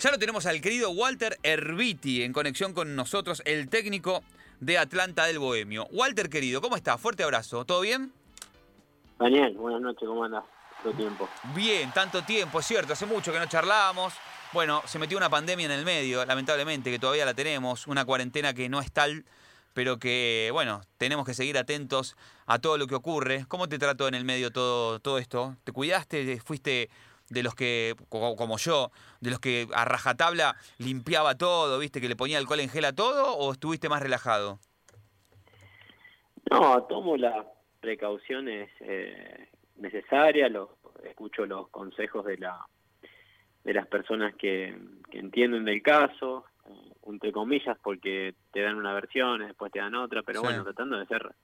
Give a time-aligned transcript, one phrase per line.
[0.00, 4.22] Ya lo tenemos al querido Walter Erviti en conexión con nosotros, el técnico
[4.60, 5.88] de Atlanta del Bohemio.
[5.90, 6.98] Walter, querido, ¿cómo está?
[6.98, 7.64] Fuerte abrazo.
[7.64, 8.12] ¿Todo bien?
[9.18, 10.44] Daniel, buenas noches, ¿cómo andas?
[10.84, 11.28] Tanto tiempo.
[11.52, 14.14] Bien, tanto tiempo, es cierto, hace mucho que no charlábamos.
[14.52, 18.54] Bueno, se metió una pandemia en el medio, lamentablemente, que todavía la tenemos, una cuarentena
[18.54, 19.24] que no es tal,
[19.74, 23.46] pero que, bueno, tenemos que seguir atentos a todo lo que ocurre.
[23.48, 25.56] ¿Cómo te trató en el medio todo, todo esto?
[25.64, 26.40] ¿Te cuidaste?
[26.40, 26.88] ¿Fuiste
[27.30, 28.90] de los que, como yo,
[29.20, 32.94] de los que a rajatabla limpiaba todo, viste, que le ponía alcohol en gel a
[32.94, 34.58] todo, o estuviste más relajado?
[36.50, 37.46] No, tomo las
[37.80, 40.50] precauciones eh, necesarias,
[41.04, 42.58] escucho los consejos de la
[43.64, 44.74] de las personas que,
[45.12, 46.70] entienden del caso, eh,
[47.06, 51.06] entre comillas, porque te dan una versión, después te dan otra, pero bueno, tratando de
[51.06, 51.34] ser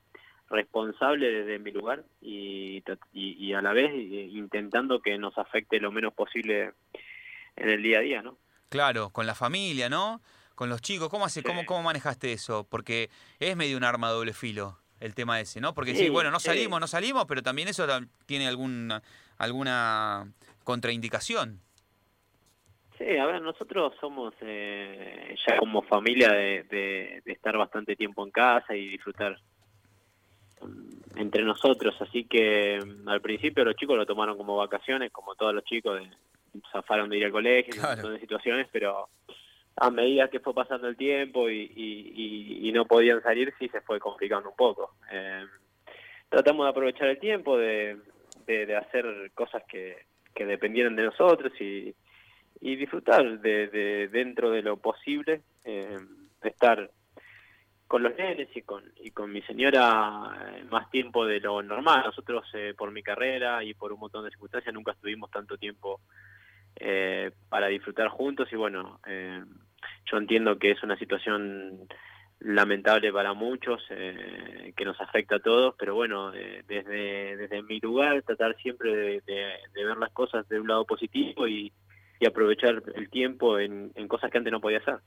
[0.51, 5.91] responsable desde mi lugar y, y, a la vez eh, intentando que nos afecte lo
[5.91, 6.73] menos posible
[7.57, 8.37] en el día a día, ¿no?
[8.69, 10.21] Claro, con la familia, ¿no?
[10.55, 12.67] Con los chicos, ¿cómo hace, cómo, cómo manejaste eso?
[12.69, 13.11] Porque
[13.41, 15.75] es medio un arma doble filo el tema ese, ¿no?
[15.75, 17.87] Porque sí, bueno, no salimos, no salimos, pero también eso
[18.27, 19.03] tiene alguna
[19.39, 20.33] alguna
[20.63, 21.61] contraindicación.
[22.97, 28.31] Sí, a ver, nosotros somos eh, ya como familia de, de, estar bastante tiempo en
[28.31, 29.37] casa y disfrutar
[31.17, 35.55] entre nosotros, así que mm, al principio los chicos lo tomaron como vacaciones, como todos
[35.55, 36.09] los chicos, de,
[36.73, 39.09] zafaron de ir al colegio, en un montón de situaciones, pero
[39.77, 43.99] a medida que fue pasando el tiempo y, y, no podían salir, sí se fue
[43.99, 44.95] complicando un poco.
[45.11, 45.45] Eh,
[46.29, 47.99] tratamos de aprovechar el tiempo, de,
[48.47, 51.95] de, hacer cosas que, que dependieran de nosotros y,
[52.61, 55.99] y disfrutar de, de dentro de lo posible, eh,
[56.43, 56.91] de estar
[57.87, 62.03] con los nenes y con, y con mi señora eh, más tiempo de lo normal.
[62.05, 66.01] Nosotros eh, por mi carrera y por un montón de circunstancias nunca estuvimos tanto tiempo
[66.77, 69.01] eh, para disfrutar juntos y bueno,
[70.07, 71.87] yo entiendo que es una situación
[72.41, 78.57] lamentable para muchos, que nos afecta a todos, pero bueno, desde, desde mi lugar tratar
[78.57, 81.73] siempre de ver las cosas de un lado positivo y,
[82.21, 84.99] y aprovechar el tiempo en, cosas que antes no podía hacer.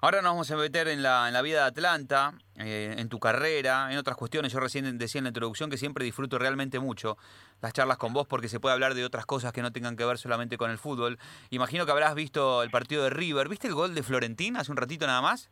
[0.00, 3.18] Ahora nos vamos a meter en la, en la vida de Atlanta, eh, en tu
[3.18, 4.52] carrera, en otras cuestiones.
[4.52, 7.16] Yo recién decía en la introducción que siempre disfruto realmente mucho
[7.60, 10.04] las charlas con vos porque se puede hablar de otras cosas que no tengan que
[10.04, 11.18] ver solamente con el fútbol.
[11.50, 13.48] Imagino que habrás visto el partido de River.
[13.48, 15.50] ¿Viste el gol de Florentín hace un ratito nada más?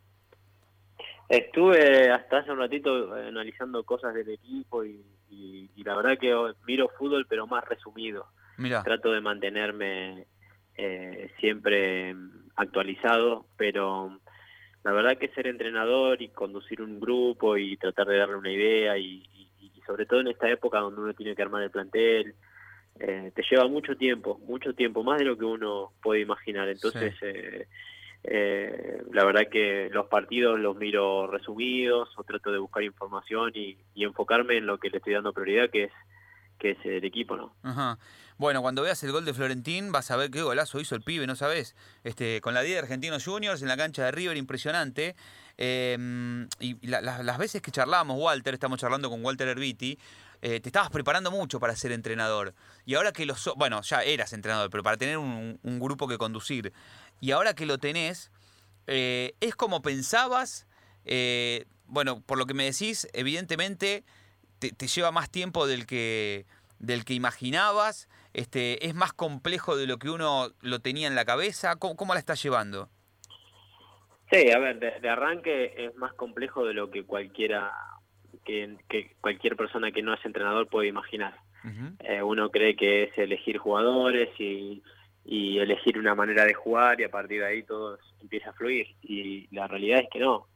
[1.28, 5.02] Estuve hasta hace un ratito eh, analizando cosas del equipo y,
[5.76, 6.34] la verdad que
[6.66, 8.26] miro fútbol pero más resumido.
[8.84, 10.26] Trato de mantenerme
[10.76, 12.14] eh, siempre
[12.56, 14.18] actualizado, pero
[14.84, 18.98] la verdad que ser entrenador y conducir un grupo y tratar de darle una idea
[18.98, 19.22] y,
[19.86, 22.34] sobre todo en esta época donde uno tiene que armar el plantel,
[22.98, 26.68] eh, te lleva mucho tiempo, mucho tiempo, más de lo que uno puede imaginar.
[26.68, 27.66] Entonces, eh,
[28.22, 33.76] eh, la verdad que los partidos los miro resumidos o trato de buscar información y,
[33.94, 35.92] y enfocarme en lo que le estoy dando prioridad, que es
[36.58, 37.52] que es el equipo, ¿no?
[37.62, 37.98] Ajá.
[38.36, 41.26] Bueno, cuando veas el gol de Florentín vas a ver qué golazo hizo el pibe,
[41.26, 41.76] ¿no sabes?
[42.02, 45.14] Este, con la 10 de Argentinos Juniors en la cancha de River, impresionante.
[45.56, 49.98] Em, y las veces que charlábamos, Walter, estamos charlando con Walter Herbiti,
[50.42, 52.54] eh, te estabas preparando mucho para ser entrenador.
[52.84, 53.36] Y ahora que lo...
[53.56, 56.72] bueno, ya eras entrenador, pero para tener un, grupo que conducir.
[57.20, 58.30] Y ahora que lo tenés,
[58.86, 60.66] eh, es como pensabas...
[61.06, 64.04] Eh, bueno, por lo que me decís, evidentemente
[64.58, 66.46] te, lleva más tiempo del que,
[66.78, 71.24] del que imaginabas, este, es más complejo de lo que uno lo tenía en la
[71.24, 72.88] cabeza, ¿cómo, la estás llevando?
[74.30, 77.72] Sí, a ver, de, arranque es más complejo de lo que cualquiera
[78.44, 78.76] que,
[79.20, 81.34] cualquier persona que no es entrenador puede imaginar.
[82.00, 84.82] Eh, uno cree que es elegir jugadores y,
[85.24, 88.88] y, elegir una manera de jugar y a partir de ahí todo empieza a fluir.
[89.00, 90.46] Y la realidad es que no.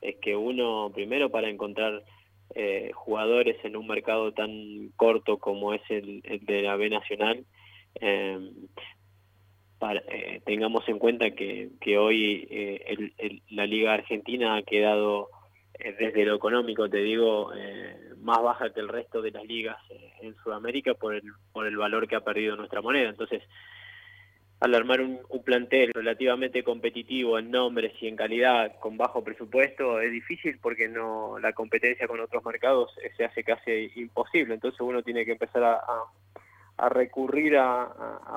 [0.00, 2.02] Es que uno primero para encontrar
[2.54, 7.44] eh, jugadores en un mercado tan corto como es el, de la B Nacional,
[7.96, 8.50] em,
[10.10, 15.28] eh, tengamos en cuenta que, que hoy eh, la Liga Argentina ha quedado
[15.78, 17.52] desde lo económico, te digo,
[18.20, 19.76] más baja que el resto de las ligas
[20.20, 21.22] en Sudamérica por el,
[21.52, 23.08] por el valor que ha perdido nuestra moneda.
[23.08, 23.44] Entonces,
[24.60, 30.12] al armar un, plantel relativamente competitivo en nombres y en calidad con bajo presupuesto es
[30.12, 34.54] difícil porque no la competencia con otros mercados se hace casi imposible.
[34.54, 37.88] Entonces uno tiene que empezar a, recurrir a,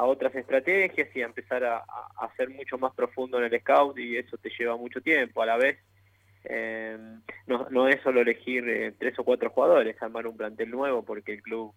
[0.03, 4.17] otras estrategias y a empezar a, a, ser mucho más profundo en el scout y
[4.17, 5.41] eso te lleva mucho tiempo.
[5.41, 5.79] A la vez
[6.43, 6.97] eh,
[7.47, 11.33] no, no es solo elegir eh, tres o cuatro jugadores armar un plantel nuevo porque
[11.33, 11.73] el club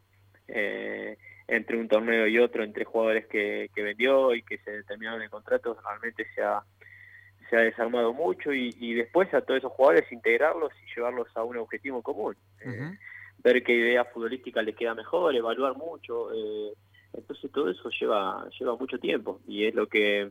[0.49, 1.19] eh,
[1.49, 5.31] entre un torneo y otro, entre jugadores que, que vendió y que se terminaron el
[5.31, 6.63] contrato, realmente se ha,
[7.51, 11.59] se ha desarmado mucho y, después a todos esos jugadores integrarlos y llevarlos a un
[11.59, 12.37] objetivo común.
[12.61, 12.97] Eh,
[13.39, 16.33] ver qué idea futbolística les queda mejor, evaluar mucho.
[16.33, 16.73] Eh,
[17.13, 20.31] entonces todo eso lleva lleva mucho tiempo y es lo que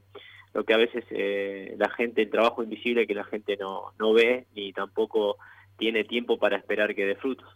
[0.54, 4.13] lo que a veces eh, la gente, el trabajo invisible que la gente no, no
[4.13, 5.38] ve ni tampoco
[5.77, 7.47] tiene tiempo para esperar que dé frutos.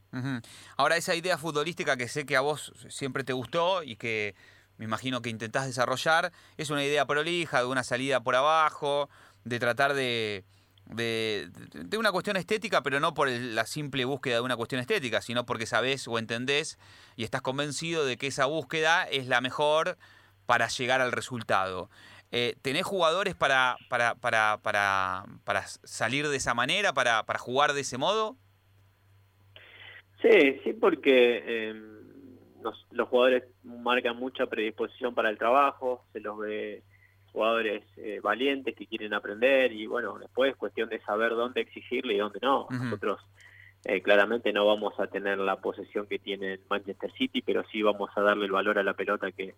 [0.75, 4.35] Ahora, esa idea futbolística que sé que a vos siempre te gustó y que
[4.77, 9.09] me imagino que intentás desarrollar, es una idea prolija, de una salida por abajo,
[9.43, 10.43] de tratar de,
[10.85, 15.45] de, una cuestión estética, pero no por la simple búsqueda de una cuestión estética, sino
[15.45, 16.77] porque sabés o entendés
[17.15, 19.97] y estás convencido de que esa búsqueda es la mejor
[20.45, 21.89] para llegar al resultado.
[22.31, 27.73] Eh, ¿Tenés jugadores para, para, para, para, para salir de esa manera, para, para jugar
[27.73, 28.35] de ese modo?
[30.21, 31.97] Sí, sí, porque em,
[32.61, 36.83] los, jugadores marcan mucha predisposición para el trabajo, se los ve
[37.31, 42.15] jugadores eh, valientes que quieren aprender y bueno, después es cuestión de saber dónde exigirle
[42.15, 42.67] y dónde no.
[42.71, 43.19] Nosotros
[43.85, 48.09] eh, claramente no vamos a tener la posesión que tiene Manchester City, pero sí vamos
[48.15, 49.53] a darle el valor a la pelota que,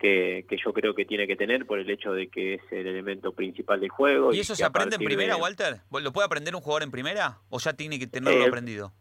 [0.00, 3.32] que, yo creo que tiene que tener por el hecho de que es el elemento
[3.32, 4.32] principal del juego.
[4.32, 5.80] ¿Y eso se aprende en primera, Walter?
[5.90, 8.92] ¿Lo puede aprender un jugador en primera o ya tiene que tenerlo eh, aprendido?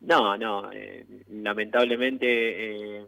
[0.00, 3.06] No, no, eh, lamentablemente eh,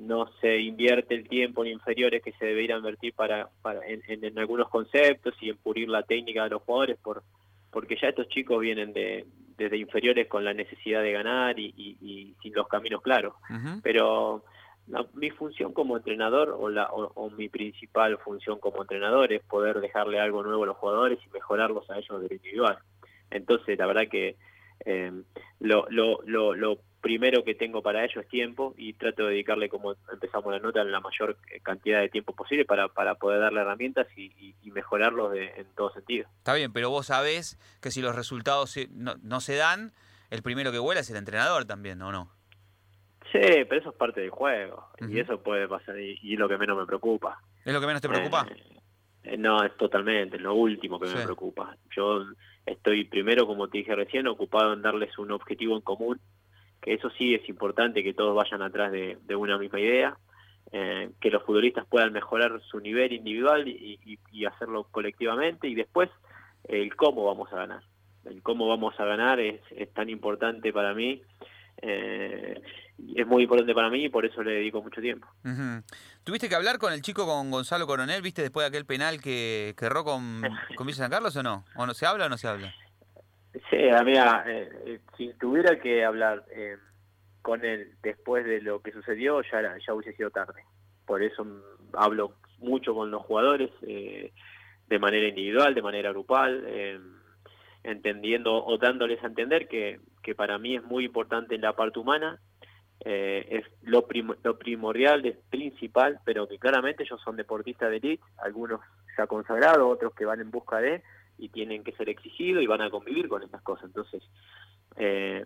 [0.00, 4.68] no se invierte el tiempo en inferiores que se debería invertir para, para en, algunos
[4.68, 7.22] conceptos y en pulir la técnica de los jugadores por
[7.70, 9.26] porque ya estos chicos vienen de
[9.58, 13.34] desde inferiores con la necesidad de ganar y, sin los caminos claros.
[13.82, 14.44] Pero
[15.14, 20.20] mi función como entrenador o, la, o, mi principal función como entrenador es poder dejarle
[20.20, 22.78] algo nuevo a los jugadores y mejorarlos a ellos de individual.
[23.30, 24.36] Entonces, la verdad que
[24.84, 25.12] eh,
[25.58, 29.68] lo, lo, lo, lo, primero que tengo para ello es tiempo y trato de dedicarle,
[29.68, 34.08] como empezamos la nota, la mayor cantidad de tiempo posible para, para poder darle herramientas
[34.16, 36.28] y, mejorarlos en todo sentido.
[36.38, 39.92] Está bien, pero vos sabés que si los resultados no, no se dan,
[40.30, 42.35] el primero que vuela es el entrenador también, ¿o no?
[43.32, 46.58] Sí, pero eso es parte del juego y eso puede pasar y, es lo que
[46.58, 47.40] menos me preocupa.
[47.64, 48.46] ¿Es lo que menos te preocupa?
[48.50, 48.80] Eh,
[49.24, 51.76] eh, no, es totalmente, lo último que me preocupa.
[51.94, 52.24] Yo
[52.64, 56.20] estoy primero, como te dije recién, ocupado en darles un objetivo en común,
[56.80, 60.16] que eso sí es importante, que todos vayan atrás de, una misma idea,
[60.72, 66.10] eh, que los futbolistas puedan mejorar su nivel individual y, y hacerlo colectivamente y después
[66.68, 67.82] el cómo vamos a ganar.
[68.24, 71.22] El cómo vamos a ganar es, es tan importante para mí
[71.82, 72.60] eh,
[73.14, 75.28] es muy importante para mí y por eso le dedico mucho tiempo.
[76.24, 79.74] ¿Tuviste que hablar con el chico, con Gonzalo Coronel, viste, después de aquel penal que,
[79.76, 80.42] que erró con,
[80.76, 81.64] con San Carlos o no?
[81.76, 82.74] ¿O no se habla o no se habla?
[83.70, 86.76] Sí, mira, eh, eh, si tuviera que hablar eh,
[87.40, 90.62] con él después de lo que sucedió, ya, ya hubiese sido tarde.
[91.06, 91.46] Por eso
[91.94, 96.64] hablo mucho con los jugadores, de manera individual, de manera grupal
[97.86, 102.40] entendiendo o dándoles a entender que, que para mí es muy importante la parte humana,
[103.04, 104.06] eh, es lo,
[104.42, 108.80] lo primordial, es principal, pero que claramente ellos son deportistas de elite, algunos
[109.16, 111.02] ya consagrados, otros que van en busca de
[111.38, 113.84] y tienen que ser exigidos y van a convivir con estas cosas.
[113.84, 114.22] Entonces,
[114.96, 115.44] eh,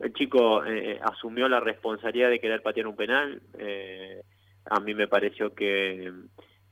[0.00, 3.40] el chico eh, asumió la responsabilidad de querer patear un penal.
[4.64, 6.12] a mí me pareció que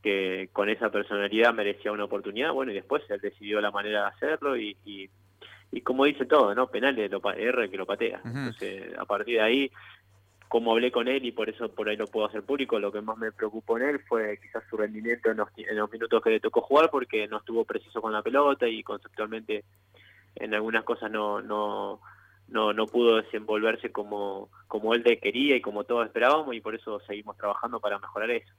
[0.03, 4.09] que con esa personalidad merecía una oportunidad, bueno, y después él decidió la manera de
[4.09, 6.69] hacerlo y, y, como dice todo, ¿no?
[6.69, 8.21] Penal de lo, R que lo patea.
[8.25, 9.71] Entonces, a partir de ahí,
[10.49, 13.01] como hablé con él y por eso por ahí lo puedo hacer público, lo que
[13.01, 16.31] más me preocupó en él fue quizás su rendimiento en los, en los minutos que
[16.31, 19.65] le tocó jugar porque no estuvo preciso con la pelota y conceptualmente
[20.35, 22.01] en algunas cosas no, no,
[22.51, 27.01] no, no pudo desenvolverse como, como él quería y como todos esperábamos y por eso
[27.07, 28.53] seguimos trabajando para mejorar eso.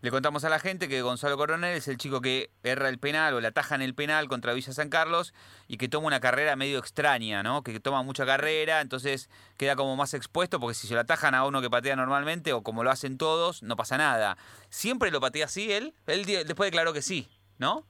[0.00, 3.34] Le contamos a la gente que Gonzalo Coronel es el chico que erra el penal
[3.34, 5.34] o le ataja en el penal contra Villa San Carlos
[5.68, 7.62] y que toma una carrera medio extraña, ¿no?
[7.62, 11.44] Que toma mucha carrera, entonces queda como más expuesto porque si se lo atajan a
[11.44, 14.36] uno que patea normalmente o como lo hacen todos, no pasa nada.
[14.70, 15.92] ¿Siempre lo patea así él?
[16.06, 17.84] Él después declaró que sí, ¿no?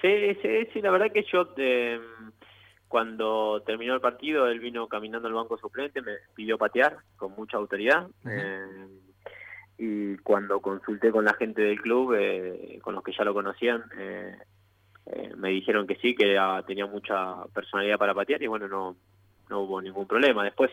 [0.00, 1.48] Sí, sí, sí, la verdad que yo...
[1.56, 2.00] Eh
[2.88, 7.56] cuando terminó el partido, él vino caminando al banco suplente, me pidió patear con mucha
[7.56, 8.06] autoridad.
[8.24, 8.86] Eh,
[9.78, 13.82] y cuando consulté con la gente del club, eh, con los que ya lo conocían,
[13.98, 14.36] eh,
[15.36, 18.96] me dijeron que sí, que tenía mucha personalidad para patear y bueno, no,
[19.50, 20.44] no hubo ningún problema.
[20.44, 20.70] Después,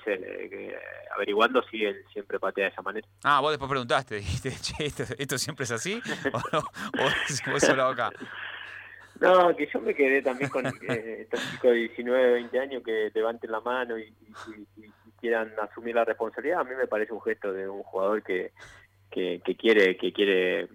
[1.15, 3.07] averiguando si él siempre patea de esa manera.
[3.23, 6.01] Ah, vos después preguntaste, dijiste, che, ¿esto, siempre es así?
[6.33, 7.55] ¿O, no?
[7.55, 8.11] ¿O solo acá?
[9.23, 13.09] No, que yo me quedé también con eh, estos chicos de 19, 20 años que
[13.13, 14.13] levanten la mano y,
[15.19, 18.51] quieran asumir la responsabilidad, a mí me parece un gesto de un jugador que,
[19.09, 20.67] que, quiere que quiere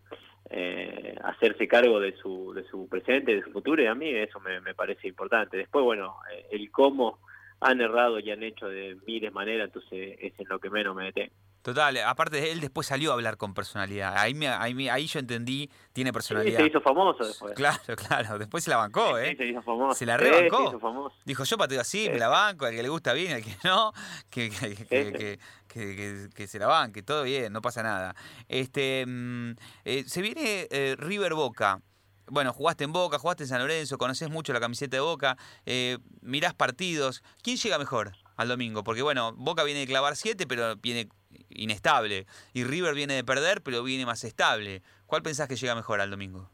[0.48, 4.40] eh, hacerse cargo de su, de su presente, de su futuro, y a mí eso
[4.40, 5.58] me, me parece importante.
[5.58, 7.18] Después, bueno, eh, el cómo
[7.60, 11.04] han errado y han hecho de miles maneras, entonces es en lo que menos me
[11.04, 11.34] detengo.
[11.68, 14.16] Total, aparte él después salió a hablar con personalidad.
[14.16, 16.60] Ahí, me, ahí, ahí yo entendí, tiene personalidad.
[16.60, 17.52] se hizo famoso después.
[17.52, 18.38] Claro, claro.
[18.38, 19.36] Después se la bancó, ¿eh?
[19.36, 19.94] se hizo famoso.
[19.94, 21.12] Se la rebancó.
[21.26, 23.92] Dijo, yo pateo así, me la banco, al que le gusta bien, al que no,
[24.30, 28.14] que, que, que, que, se la banque, todo bien, no pasa nada.
[28.48, 29.50] Este, mm,
[29.84, 31.82] eh, se viene eh, River Boca.
[32.28, 35.98] Bueno, jugaste en Boca, jugaste en San Lorenzo, conoces mucho la camiseta de Boca, eh,
[36.22, 37.22] mirás partidos.
[37.42, 38.82] ¿Quién llega mejor al domingo?
[38.82, 41.08] Porque bueno, Boca viene de clavar siete, pero viene
[41.50, 42.24] inestable.
[42.54, 44.82] Y River viene de perder, pero viene más estable.
[45.06, 46.48] ¿Cuál pensás que llega mejor al domingo?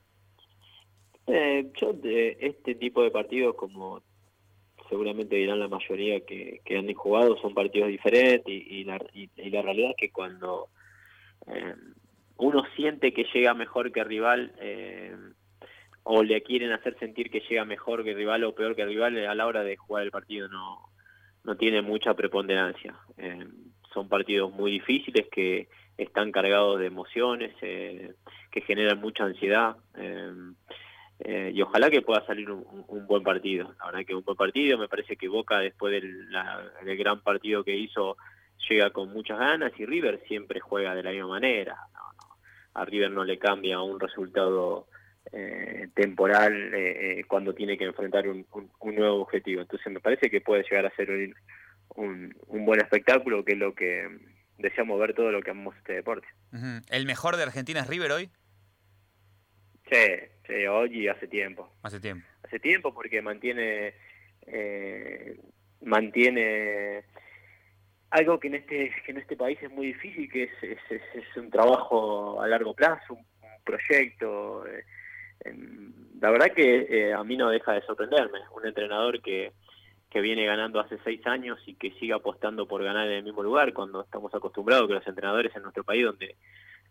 [1.26, 4.02] Eh, yo de este tipo de partidos, como
[4.88, 8.98] seguramente dirán la mayoría que, han jugado, son partidos diferentes y, la,
[9.62, 10.68] realidad es que cuando
[11.46, 11.74] eh,
[12.36, 15.16] uno siente que llega mejor que rival eh,
[16.02, 19.34] o le quieren hacer sentir que llega mejor que rival o peor que rival, a
[19.34, 20.90] la hora de jugar el partido no,
[21.44, 22.94] no tiene mucha preponderancia.
[23.16, 23.46] Eh,
[23.92, 28.14] son partidos muy difíciles que están cargados de emociones, eh,
[28.50, 29.76] que generan mucha ansiedad.
[29.96, 30.32] Eh,
[31.20, 33.74] eh, y ojalá que pueda salir un, buen partido.
[33.78, 36.28] La verdad que un buen partido, me parece que Boca después del,
[36.98, 38.16] gran partido que hizo
[38.68, 41.76] llega con muchas ganas y River siempre juega de la misma manera.
[42.74, 44.88] A River no le cambia un resultado
[45.94, 46.72] temporal
[47.28, 48.46] cuando tiene que enfrentar un,
[48.82, 49.62] nuevo objetivo.
[49.62, 51.10] Entonces me parece que puede llegar a ser
[51.96, 54.08] un, un buen espectáculo, que es lo que
[54.58, 56.26] deseamos ver todo lo que amamos este deporte.
[56.90, 58.30] ¿El mejor de Argentina es River hoy?
[59.90, 60.06] Sí,
[60.46, 61.70] sí, hoy y hace tiempo.
[61.82, 62.26] Hace tiempo.
[62.42, 63.94] Hace tiempo porque mantiene
[64.46, 65.38] eh,
[65.82, 67.04] mantiene
[68.10, 71.50] algo que en este que en este país es muy difícil, que es, es, un
[71.50, 73.26] trabajo a largo plazo, un,
[73.64, 74.66] proyecto.
[74.66, 74.84] Eh,
[76.20, 78.40] la verdad que eh, a mí no deja de sorprenderme.
[78.54, 79.52] Un entrenador que
[80.14, 83.42] que viene ganando hace seis años y que siga apostando por ganar en el mismo
[83.42, 86.36] lugar, cuando estamos acostumbrados que los entrenadores en nuestro país, donde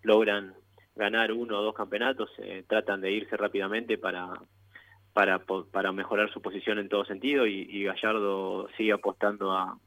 [0.01, 0.53] logran
[0.93, 4.27] ganar uno o dos campeonatos, eh, tratan de irse rápidamente para,
[5.13, 9.79] para, para mejorar su posición en todo sentido y, Gallardo sigue apostando a,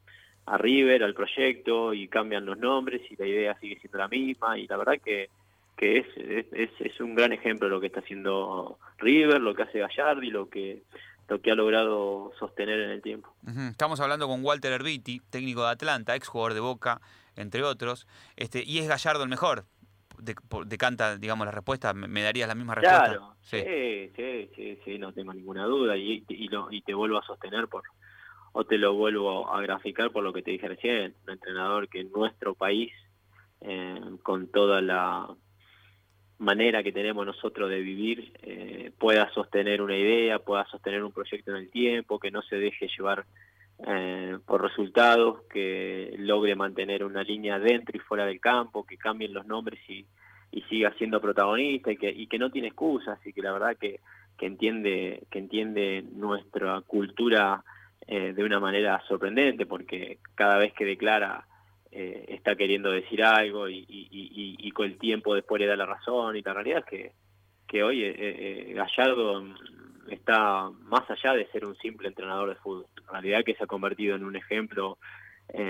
[0.47, 4.59] a, River, al proyecto y cambian los nombres y la idea sigue siendo la misma
[4.59, 5.29] y la verdad que,
[5.77, 6.07] que es,
[6.53, 10.31] es, es un gran ejemplo lo que está haciendo River, lo que hace Gallardo y
[10.31, 10.83] lo que
[11.29, 13.35] lo que ha logrado sostener en el tiempo.
[13.69, 17.01] Estamos hablando con Walter Herbiti, técnico de Atlanta, ex jugador de Boca,
[17.35, 18.07] entre otros,
[18.37, 19.65] este, y es Gallardo el mejor.
[20.67, 23.05] Decanta, digamos, la respuesta, ¿me darías la misma respuesta?
[23.07, 23.59] Claro, sí,
[24.17, 27.67] sí, sí, sí, no tengo ninguna duda, y, y, lo, y te vuelvo a sostener
[27.69, 27.83] por,
[28.53, 32.01] o te lo vuelvo a graficar por lo que te dije recién, un entrenador que
[32.01, 32.93] en nuestro país,
[33.61, 35.29] eh, con toda la
[36.39, 41.51] manera que tenemos nosotros de vivir eh, pueda sostener una idea, pueda sostener un proyecto
[41.51, 43.25] en el tiempo, que no se deje llevar
[43.87, 49.33] eh, por resultados, que logre mantener una línea dentro y fuera del campo, que cambien
[49.33, 50.05] los nombres y,
[50.51, 53.77] y siga siendo protagonista y que, y que no tiene excusas y que la verdad
[53.77, 54.01] que,
[54.37, 57.63] que entiende que entiende nuestra cultura
[58.07, 61.47] eh, de una manera sorprendente porque cada vez que declara
[61.99, 66.43] eh, está queriendo decir algo y, con el tiempo después le da la razón y
[66.43, 67.13] la realidad es que,
[67.67, 69.43] que hoy eh, eh, Gallardo
[70.11, 73.67] está más allá de ser un simple entrenador de fútbol, en realidad que se ha
[73.67, 74.99] convertido en un ejemplo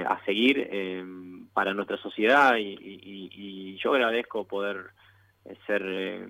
[0.09, 0.69] a seguir
[1.53, 4.87] para nuestra sociedad y, yo agradezco poder
[5.67, 6.29] ser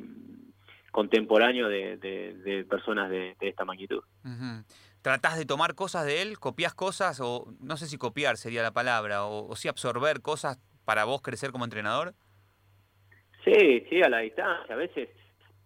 [0.90, 4.02] contemporáneo de, personas de, esta magnitud
[5.06, 8.72] tratás de tomar cosas de él, copias cosas, o no sé si copiar sería la
[8.72, 12.12] palabra, o, si absorber cosas para vos crecer como entrenador?
[13.44, 14.74] Sí, sí, a la distancia.
[14.74, 15.08] A veces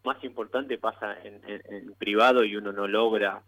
[0.04, 3.42] más importante pasa en, privado y uno no logra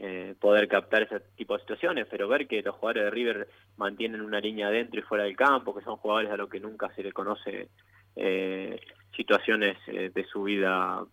[0.00, 4.22] eh, poder captar ese tipo de situaciones, pero ver que los jugadores de River mantienen
[4.22, 7.04] una línea dentro y fuera del campo, que son jugadores a los que nunca se
[7.04, 7.68] le conoce
[8.16, 8.80] eh,
[9.14, 11.04] situaciones eh, de su vida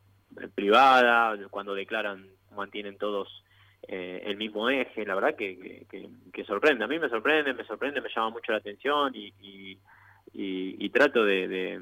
[0.56, 3.44] privada, cuando declaran mantienen todos
[3.88, 5.86] eh, el mismo eje, la verdad que,
[6.32, 9.34] que, sorprende, a mí me sorprende, me sorprende, me llama mucho la atención y,
[10.34, 11.80] y, trato de,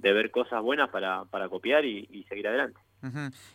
[0.00, 2.80] ver cosas buenas para, para copiar y, seguir adelante.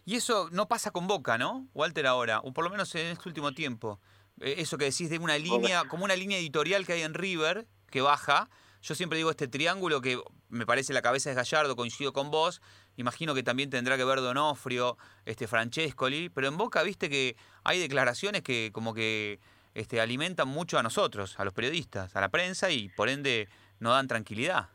[0.05, 1.67] Y eso no pasa con Boca, ¿no?
[1.73, 3.99] Walter ahora, o por lo menos en este último tiempo.
[4.41, 7.67] Eh, eso que decís de una línea, como una línea editorial que hay en River,
[7.91, 8.49] que baja.
[8.81, 10.19] Yo siempre digo este triángulo que
[10.53, 12.61] me parece la cabeza es Gallardo, coincido con vos,
[12.95, 17.79] Imagino que también tendrá que ver Donofrio, este Francescoli, pero en Boca viste que hay
[17.79, 19.39] declaraciones que como que
[19.73, 23.47] este, alimentan mucho a nosotros, a los periodistas, a la prensa y por ende
[23.79, 24.69] no dan tranquilidad.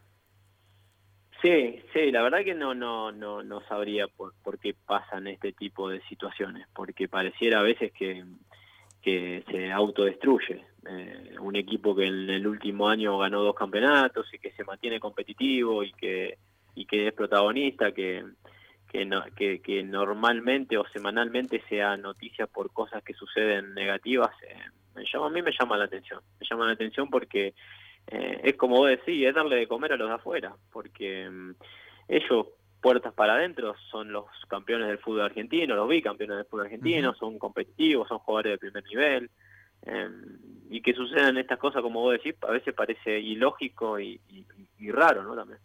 [1.40, 5.52] Sí, sí, la verdad que no, no, no, no sabría por, por qué pasan este
[5.52, 8.25] tipo de situaciones, porque pareciera a veces que,
[9.00, 10.66] que se autodestruye.
[10.90, 14.99] Eh, un equipo que en el último año ganó dos campeonatos y que se mantiene
[14.99, 16.38] competitivo y que,
[16.75, 18.25] y que es protagonista, que,
[18.90, 24.57] que, no, que, que normalmente o semanalmente sea noticia por cosas que suceden negativas, eh,
[24.95, 26.21] me llama, a mí me llama la atención.
[26.40, 27.54] Me llama la atención porque
[28.11, 31.50] eh, es como vos decís, es darle de comer a los de afuera, porque mm,
[32.09, 32.47] ellos,
[32.80, 37.38] puertas para adentro, son los campeones del fútbol argentino, los bicampeones del fútbol argentino, son
[37.38, 39.30] competitivos, son jugadores de primer nivel,
[39.83, 40.38] em,
[40.71, 44.21] y que sucedan estas cosas, como vos decís, a veces parece ilógico y,
[44.91, 45.35] raro, ¿no?
[45.35, 45.59] También.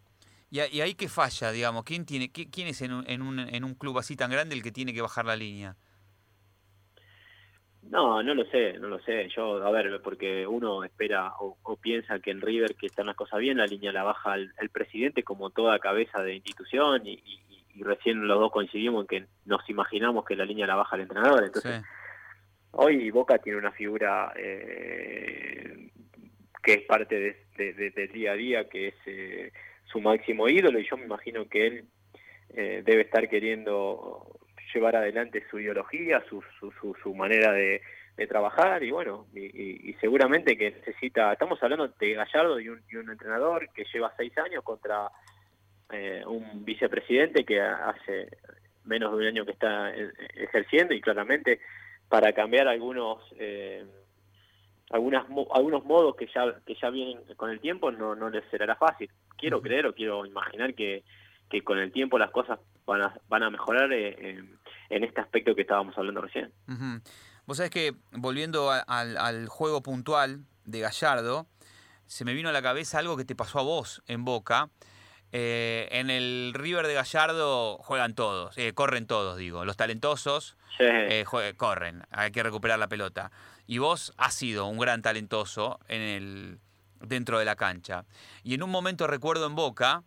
[0.50, 1.84] ¿Y, ahí qué falla, digamos?
[1.84, 4.64] ¿Quién, tiene, quién es en un, en, un, en un club así tan grande el
[4.64, 5.76] que tiene que bajar la línea?
[7.90, 9.30] No, no lo sé, no lo sé.
[9.36, 13.40] Yo, a ver, porque uno espera o, piensa que en River que están las cosas
[13.40, 17.22] bien, la línea la baja el, presidente como toda cabeza de institución y,
[17.82, 21.44] recién los dos coincidimos en que nos imaginamos que la línea la baja el entrenador.
[21.44, 21.84] Entonces,
[22.74, 25.90] hoy Boca tiene una figura eh,
[26.62, 29.52] que es parte de, del día a día, que es eh,
[29.86, 31.86] su máximo ídolo y yo me imagino que él
[32.56, 34.40] eh, debe estar queriendo
[34.74, 37.82] llevar adelante su ideología, su, su, su, manera de,
[38.30, 43.70] trabajar y bueno, y, seguramente que necesita, estamos hablando de Gallardo y un, un entrenador
[43.74, 45.10] que lleva seis años contra
[45.92, 48.30] eh, un vicepresidente que hace
[48.86, 49.92] menos de un año que está
[50.36, 51.60] ejerciendo y claramente
[52.14, 53.84] para cambiar algunos eh,
[54.92, 58.76] algunas algunos modos que ya que ya vienen con el tiempo no no les será
[58.76, 61.04] fácil quiero creer o quiero imaginar que
[61.50, 64.44] que con el tiempo las cosas van a, van a mejorar eh,
[64.90, 66.52] en este aspecto que estábamos hablando recién.
[67.46, 71.48] Vos sabés que, volviendo al, juego puntual de Gallardo,
[72.06, 74.70] se me vino a la cabeza algo que te pasó a vos en Boca.
[75.36, 79.66] Eh, en el River de Gallardo juegan todos, eh, corren todos, digo.
[79.66, 80.58] Los talentosos
[81.58, 83.32] corren, hay que recuperar la pelota.
[83.66, 86.60] Y vos has sido un gran talentoso en el,
[87.00, 88.06] dentro de la cancha.
[88.44, 90.04] Y en un momento recuerdo en Boca,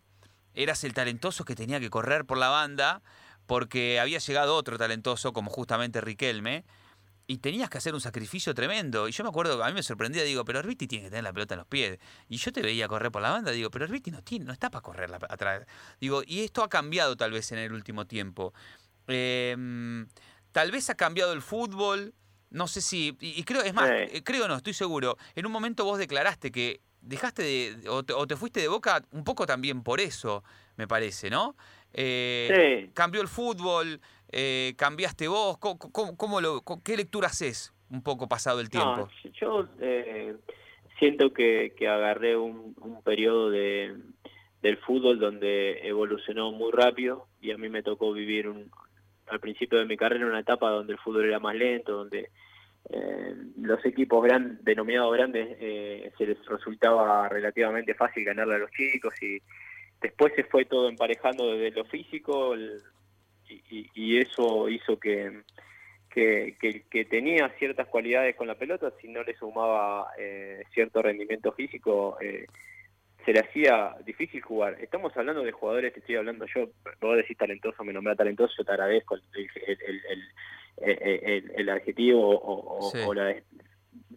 [0.53, 3.01] eras el talentoso que tenía que correr por la banda
[3.47, 6.63] porque había llegado otro talentoso como justamente Riquelme
[7.27, 9.07] y tenías que hacer un sacrificio tremendo.
[9.07, 11.33] Y yo me acuerdo, a mí me sorprendía, digo, pero Herbiti tiene que tener la
[11.33, 11.99] pelota en los pies.
[12.29, 14.69] Y yo te veía correr por la banda, digo, pero Herbiti no, tiene, no está
[14.69, 15.65] para correr atrás.
[15.99, 18.53] Digo, y esto ha cambiado tal vez en el último tiempo.
[19.07, 20.07] Em,
[20.53, 22.13] tal vez ha cambiado el fútbol,
[22.49, 25.17] no sé si, y, creo, es más, eh, creo no, estoy seguro.
[25.35, 29.45] En un momento vos declaraste que dejaste de, o te, fuiste de boca un poco
[29.45, 30.45] también por eso,
[30.77, 31.57] me parece, ¿no?
[31.93, 33.99] Eh, cambió el fútbol,
[34.31, 39.07] eh, cambiaste vos, ¿cómo, lo, ¿qué lectura haces un poco pasado el tiempo?
[39.39, 40.35] yo eh,
[40.99, 43.95] siento que, agarré un, un periodo de,
[44.61, 48.69] del fútbol donde evolucionó muy rápido y a mí me tocó vivir un,
[49.27, 52.29] al principio de mi carrera una etapa donde el fútbol era más lento, donde
[52.89, 58.71] eh, los equipos gran, denominados grandes eh, se les resultaba relativamente fácil ganarle a los
[58.71, 59.39] chicos y
[60.01, 62.55] después se fue todo emparejando desde lo físico
[63.49, 65.43] y, eso hizo que,
[66.09, 72.17] que, tenía ciertas cualidades con la pelota, si no le sumaba eh, cierto rendimiento físico,
[73.27, 74.77] se le hacía difícil jugar.
[74.81, 76.69] Estamos hablando de jugadores, te estoy hablando yo,
[77.01, 79.23] vos decís talentoso, me nombra talentoso, yo te agradezco el,
[80.79, 83.35] el, el, adjetivo o, o, la,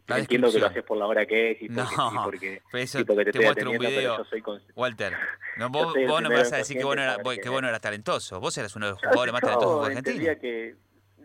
[0.08, 3.24] entiendo que lo haces por la hora que es y porque, no, porque, eso porque
[3.24, 4.26] te, te muestro un video.
[4.74, 5.12] Walter,
[5.56, 7.68] no, vos, vos no me vas a decir que vos no, eras, que vos no
[7.68, 8.40] eras talentoso.
[8.40, 10.34] Vos eras uno de los jugadores más talentosos de Argentina.
[10.36, 10.74] Que,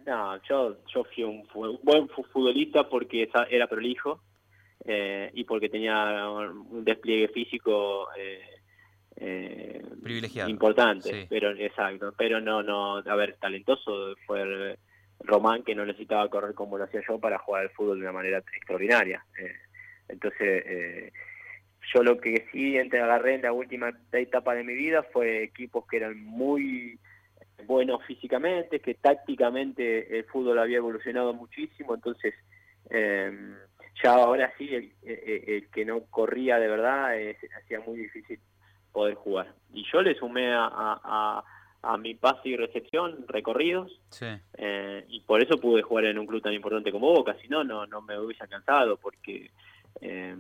[0.06, 1.48] no, yo, yo fui un,
[1.84, 4.22] buen futbolista porque era prolijo
[4.86, 8.42] eh, y porque tenía un despliegue físico eh,
[9.16, 14.78] eh, privilegiado importante pero exacto pero no no a ver talentoso fue
[15.19, 18.12] Román que no necesitaba correr como lo hacía yo para jugar al fútbol de una
[18.12, 19.25] manera extraordinaria.
[19.39, 19.56] Eh,
[20.08, 21.12] entonces, eh,
[21.93, 25.97] yo lo que sí agarré en la última etapa de mi vida fue equipos que
[25.97, 26.99] eran muy
[27.65, 32.34] buenos físicamente, que tácticamente el fútbol había evolucionado muchísimo, entonces
[32.89, 33.32] eh,
[34.04, 37.12] ya ahora sí el, que no corría de verdad
[37.58, 38.39] hacía muy difícil
[38.91, 39.54] poder jugar.
[39.73, 41.43] Y yo le sumé a
[41.98, 44.00] mi pase y recepción, recorridos,
[44.58, 47.63] eh, y por eso pude jugar en un club tan importante como Boca, si no,
[47.63, 49.52] no, no me hubiese cansado, porque
[50.02, 50.36] eh,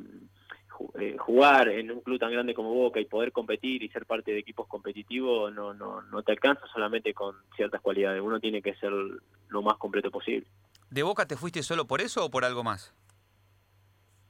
[0.99, 4.31] eh, jugar en un club tan grande como Boca y poder competir y ser parte
[4.31, 8.75] de equipos competitivos no, no, no te alcanza solamente con ciertas cualidades, uno tiene que
[8.75, 10.47] ser lo más completo posible.
[10.89, 12.93] ¿De Boca te fuiste solo por eso o por algo más?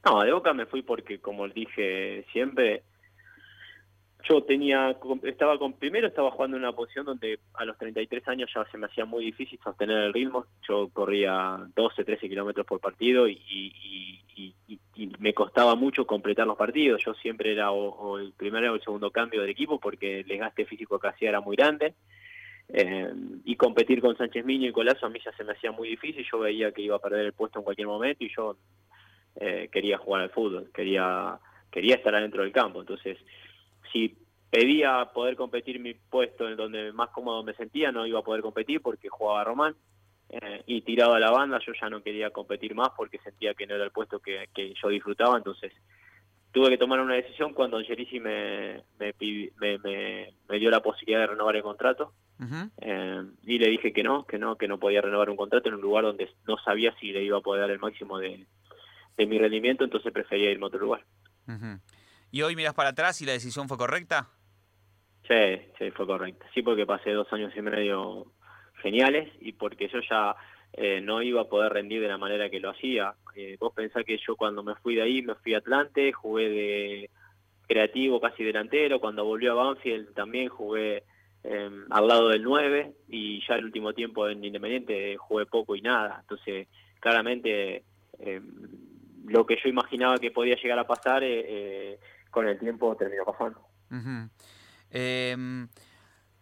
[0.04, 2.84] No, de Boca me fui porque, como dije siempre,
[4.28, 8.50] yo tenía, estaba con, primero estaba jugando en una posición donde a los 33 años
[8.54, 10.46] ya se me hacía muy difícil sostener el ritmo.
[10.68, 13.38] Yo corría 12, 13 kilómetros por partido y,
[15.18, 17.02] me costaba mucho completar los partidos.
[17.04, 20.64] Yo siempre era o, el primero o el segundo cambio del equipo porque el desgaste
[20.66, 21.94] físico que hacía era muy grande.
[22.68, 23.12] Eh,
[23.44, 26.26] y competir con Sánchez Miño y Colazo a mí ya se me hacía muy difícil.
[26.30, 28.56] Yo veía que iba a perder el puesto en cualquier momento y yo
[29.36, 31.38] eh, quería jugar al fútbol, quería,
[31.70, 32.80] quería estar adentro del campo.
[32.80, 33.18] Entonces,
[33.92, 34.16] si
[34.50, 38.42] pedía poder competir mi puesto en donde más cómodo me sentía, no iba a poder
[38.42, 39.74] competir porque jugaba Román.
[40.28, 43.66] Eh, y tirado a la banda, yo ya no quería competir más porque sentía que
[43.66, 44.48] no era el puesto que,
[44.82, 45.72] yo disfrutaba, entonces
[46.50, 49.14] tuve que tomar una decisión cuando Angelici me, me,
[49.78, 52.12] me, dio la posibilidad de renovar el contrato
[52.78, 55.76] eh, y le dije que no, que no, que no podía renovar un contrato en
[55.76, 58.46] un lugar donde no sabía si le iba a poder dar el máximo de,
[59.18, 61.04] mi rendimiento, entonces prefería irme a otro lugar.
[62.36, 64.28] ¿Y hoy miras para atrás y la decisión fue correcta?
[65.26, 66.44] Sí, sí, fue correcta.
[66.52, 68.26] Sí, porque pasé dos años y medio
[68.82, 70.36] geniales y porque yo ya
[70.74, 73.14] eh, no iba a poder rendir de la manera que lo hacía.
[73.34, 76.50] Eh, vos pensás que yo cuando me fui de ahí me fui a Atlante, jugué
[76.50, 77.10] de
[77.66, 81.04] creativo casi delantero, cuando volvió a Banfield también jugué
[81.42, 85.80] em, al lado del 9 y ya el último tiempo en Independiente jugué poco y
[85.80, 86.18] nada.
[86.20, 86.68] Entonces,
[87.00, 87.84] claramente
[88.18, 88.46] em,
[89.26, 91.98] lo que yo imaginaba que podía llegar a pasar eh,
[92.36, 93.62] con el tiempo terminó pasando.
[94.90, 95.68] Em,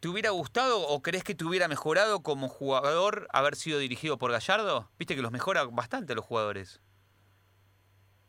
[0.00, 4.32] ¿Te hubiera gustado o crees que te hubiera mejorado como jugador haber sido dirigido por
[4.32, 4.88] Gallardo?
[4.98, 6.82] Viste que los mejora bastante los jugadores.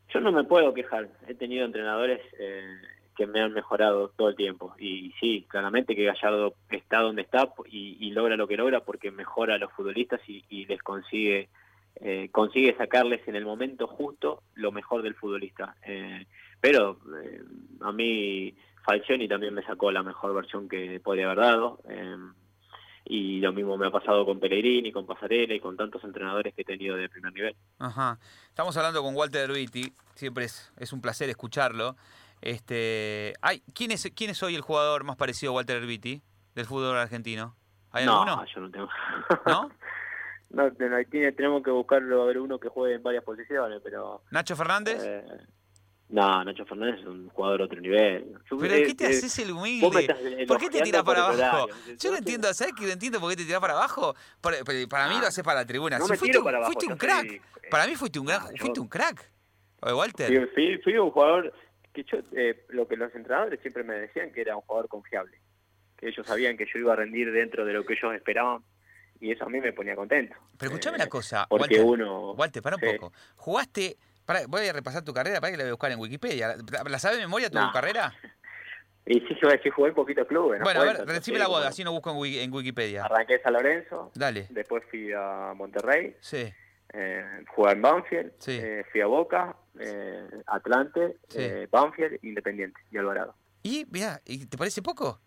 [0.10, 1.10] Yo no me puedo quejar.
[1.28, 2.78] He tenido entrenadores eh,
[3.18, 4.76] que me han mejorado todo el tiempo.
[4.78, 9.56] Y sí, claramente que Gallardo está donde está y, logra lo que logra porque mejora
[9.56, 11.50] a los futbolistas y, les consigue
[11.96, 15.76] eh, consigue sacarles en el momento justo lo mejor del futbolista.
[15.84, 16.26] Eh,
[16.60, 17.00] pero
[17.82, 18.54] a mí
[18.84, 21.80] Falcioni también me sacó la mejor versión que podía haber dado.
[21.88, 22.34] Em,
[23.06, 26.64] y lo mismo me ha pasado con Pellegrini, con Pasarela y con tantos entrenadores que
[26.64, 27.56] he tenido de primer nivel.
[27.78, 28.18] Ajá.
[28.48, 31.96] Estamos hablando con Walter Erviti, siempre es, es un placer escucharlo.
[32.42, 36.22] Este, ay, ¿quién, es, ¿Quién es hoy el jugador más parecido a Walter Erviti
[36.56, 37.56] del fútbol argentino?
[37.92, 38.46] ¿Hay no, alguno?
[38.54, 38.90] yo no tengo.
[39.46, 39.70] ¿No?
[40.56, 44.22] no, tenemos que buscarlo a ver uno que juegue en varias posiciones, pero...
[44.32, 45.04] ¿Nacho Fernández?
[45.06, 45.22] Eh,
[46.08, 48.38] no, Nacho Fernández es un jugador de otro nivel.
[48.50, 50.46] ¿Pero qué te haces el humilde?
[50.48, 51.68] ¿Por qué te tiras para abajo?
[52.00, 52.86] Yo no entiendo, ¿sabes qué?
[52.86, 54.16] No entiendo por qué te tiras para abajo.
[54.40, 56.00] Para, mí lo haces para la tribuna.
[56.00, 57.42] No si fuiste, fuiste un crack.
[57.70, 59.30] para mí fuiste un, gran, fuiste un crack.
[59.82, 60.50] Oye, Walter.
[60.54, 61.54] Fui, fui, un jugador
[61.92, 65.38] que yo, eh, lo que los entrenadores siempre me decían que era un jugador confiable.
[65.98, 68.64] Que ellos sabían que yo iba a rendir dentro de lo que ellos esperaban.
[69.20, 70.36] Y eso a mí me ponía contento.
[70.58, 71.48] Pero escuchame una eh, cosa.
[71.50, 72.34] Porque uno.
[72.34, 73.14] Walter, para un poco.
[73.36, 73.98] Jugaste
[74.48, 76.56] voy a repasar tu carrera, para que la voy a buscar en Wikipedia.
[76.90, 78.14] ¿La, sabes de memoria tu carrera?
[79.08, 80.60] Y sí, yo sí jugué en poquito clubes.
[80.64, 83.06] bueno, a ver, recibe la boda, así no busco en, Wikipedia.
[83.06, 84.12] Arranqué en San Lorenzo.
[84.16, 84.48] Dale.
[84.50, 86.16] Después fui a Monterrey.
[86.22, 86.52] Sí.
[86.92, 88.32] Eh, jugué en Banfield.
[88.40, 88.60] Sí.
[88.60, 93.36] Eh, fui a Boca, eh, Atlante, eh, Banfield, Independiente y Alvarado.
[93.62, 95.22] ¿Y, mira, ¿y te parece poco?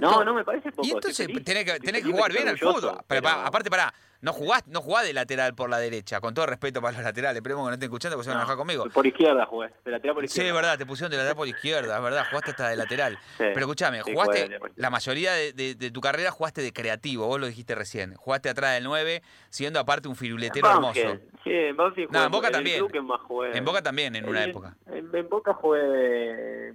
[0.00, 0.86] No, no me parece poco.
[0.86, 2.98] Y entonces tenés que, tenés que jugar bien al fútbol.
[3.06, 6.80] Pero, aparte, para no jugás, no jugás de lateral por la derecha, con todo respeto
[6.82, 7.36] para los laterales.
[7.36, 8.84] Esperemos que no estén escuchando porque se van a enojar conmigo.
[8.92, 10.44] Por izquierda jugué, de lateral por izquierda.
[10.44, 13.18] Sí, es verdad, te pusieron de lateral por izquierda, es verdad, jugaste hasta de lateral.
[13.38, 18.14] Pero escúchame, jugaste, la mayoría de, tu carrera jugaste de creativo, vos lo dijiste recién.
[18.14, 21.00] Jugaste atrás del 9, siendo aparte un firuletero hermoso.
[21.44, 22.84] Sí, en Banfield No, en Boca también.
[22.84, 24.76] En, en Boca también, en una época.
[24.86, 26.74] En, Boca jugué.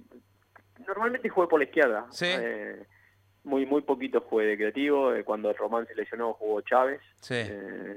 [0.86, 2.06] Normalmente jugué por la izquierda.
[2.10, 2.26] Sí.
[2.28, 2.86] Eh,
[3.44, 5.14] muy muy poquito fue de creativo.
[5.14, 7.00] Eh, cuando Román se lesionó jugó Chávez.
[7.20, 7.34] Sí.
[7.36, 7.96] Eh,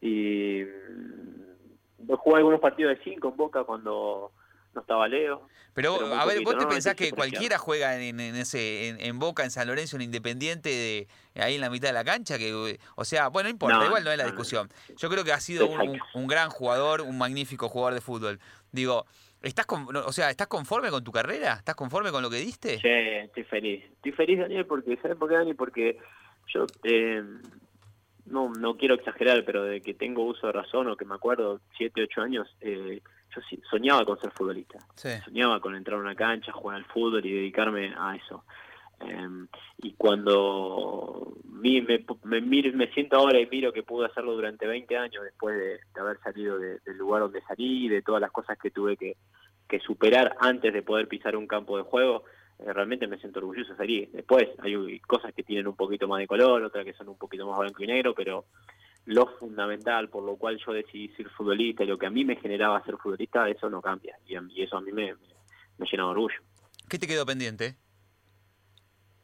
[0.00, 4.32] y mm, jugué algunos partidos de cinco en Boca cuando
[4.74, 5.48] no estaba Leo.
[5.74, 9.68] Pero, a ver, vos te pensás que cualquiera juega en, ese en, Boca, en San
[9.68, 11.08] Lorenzo, en Independiente, de,
[11.40, 14.10] ahí en la mitad de la cancha, que o sea, bueno, no importa, igual no
[14.10, 14.68] es la discusión.
[14.96, 18.40] Yo creo que ha sido un, gran jugador, un magnífico jugador de fútbol.
[18.72, 19.06] Digo,
[19.42, 21.54] ¿Estás o sea, ¿estás conforme con tu carrera?
[21.54, 22.78] ¿Estás conforme con lo que diste?
[22.78, 23.84] Sí, estoy feliz.
[23.84, 25.54] Estoy feliz, Daniel, porque, ¿sabes por qué, Dani?
[25.54, 25.98] Porque
[26.48, 27.22] yo eh,
[28.26, 31.60] no, no quiero exagerar, pero de que tengo uso de razón o que me acuerdo,
[31.78, 33.00] 7, 8 años, eh,
[33.34, 34.78] yo soñaba con ser futbolista.
[35.24, 38.44] Soñaba con entrar a una cancha, jugar al fútbol y dedicarme a eso.
[39.00, 44.96] Em, y cuando me, me, me, siento ahora y miro que pude hacerlo durante 20
[44.96, 48.96] años después de, haber salido del lugar donde salí, de todas las cosas que tuve
[48.96, 49.16] que,
[49.86, 52.24] superar antes de poder pisar un campo de juego,
[52.58, 54.10] eh, realmente me siento orgulloso de salir.
[54.12, 57.46] Después hay cosas que tienen un poquito más de color, otras que son un poquito
[57.46, 58.46] más blanco y negro, pero
[59.06, 62.36] lo fundamental por lo cual yo decidí ser futbolista y lo que a mí me
[62.36, 64.18] generaba ser futbolista, eso no cambia.
[64.26, 65.14] Y, eso a mí me,
[65.78, 66.36] me, llena de orgullo.
[66.88, 67.76] ¿Qué te quedó pendiente?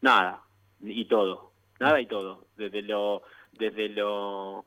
[0.06, 0.40] Nada,
[0.84, 1.50] y todo.
[1.80, 2.46] Nada y todo.
[2.56, 3.22] Desde lo,
[3.58, 4.64] desde lo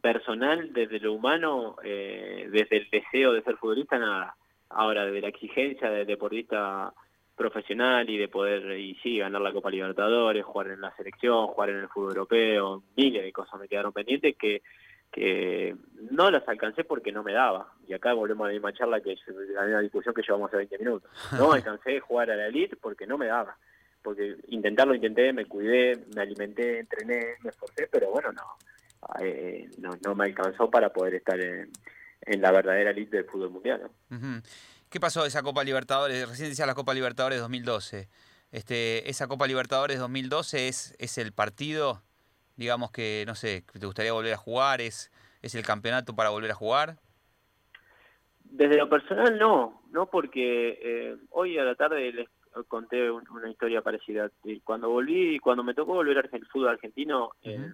[0.00, 4.34] personal, desde lo humano, eh, desde el deseo de ser futbolista, nada.
[4.68, 6.92] Ahora, desde la exigencia del deportista
[7.36, 11.70] profesional y de poder, y sí, ganar la Copa Libertadores, jugar en la selección, jugar
[11.70, 14.60] en el fútbol europeo, miles de cosas me quedaron pendientes que,
[15.12, 15.76] que
[16.10, 17.72] no las alcancé porque no me daba.
[17.86, 19.14] Y acá volvemos a la misma charla que
[19.54, 21.08] la misma discusión que llevamos hace 20 minutos.
[21.38, 23.56] No alcancé a jugar a la elite porque no me daba.
[24.02, 28.42] Porque intentarlo intenté, me cuidé, me alimenté, entrené, me esforcé, pero bueno, no,
[29.20, 31.70] eh, no, no me alcanzó para poder estar en,
[32.22, 33.90] en la verdadera elite del fútbol mundial.
[34.88, 36.28] ¿Qué pasó de esa Copa Libertadores?
[36.28, 38.08] Recién decía la Copa Libertadores 2012.
[38.52, 42.02] Este, esa Copa Libertadores 2012 es, es el partido,
[42.56, 46.30] digamos que, no sé, que te gustaría volver a jugar, es, es el campeonato para
[46.30, 46.96] volver a jugar.
[48.44, 52.28] Desde lo personal no, no porque eh, hoy a la tarde les
[52.68, 54.30] conté una historia parecida.
[54.64, 57.72] Cuando volví, cuando me tocó volver al fútbol argentino, eh,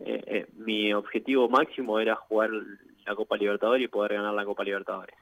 [0.00, 2.50] eh, mi objetivo máximo era jugar
[3.06, 5.16] la Copa Libertadores y poder ganar la Copa Libertadores.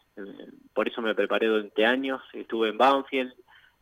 [0.74, 3.32] Por eso me preparé durante años, estuve en Banfield,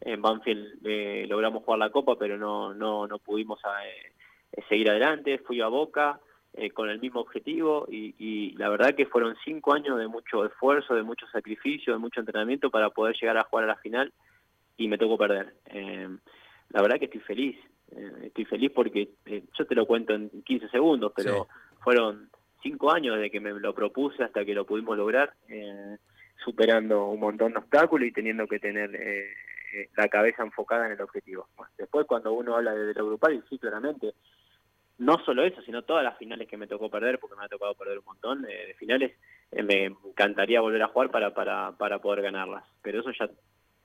[0.00, 5.38] en Banfield eh, logramos jugar la Copa, pero no, no, no pudimos eh, seguir adelante,
[5.38, 6.20] fui a Boca
[6.52, 10.44] eh, con el mismo objetivo y, y, la verdad que fueron cinco años de mucho
[10.44, 14.12] esfuerzo, de mucho sacrificio, de mucho entrenamiento para poder llegar a jugar a la final
[14.76, 15.54] y me tocó perder.
[16.70, 17.56] la verdad que estoy feliz,
[18.22, 21.46] estoy feliz porque yo te lo cuento en 15 segundos, pero
[21.82, 22.30] fueron
[22.62, 25.32] cinco años desde que me lo propuse hasta que lo pudimos lograr.
[25.48, 25.96] Eh,
[26.44, 29.32] superando un montón de obstáculos y teniendo que tener eh,
[29.74, 31.48] eh, la cabeza enfocada en el objetivo.
[31.78, 34.14] después cuando uno habla de, lo grupal, y sí, claramente,
[34.98, 37.74] no solo eso, sino todas las finales que me tocó perder, porque me ha tocado
[37.74, 39.12] perder un montón eh, de finales,
[39.52, 42.64] me encantaría volver a jugar para, para, para poder ganarlas.
[42.82, 43.28] Pero eso ya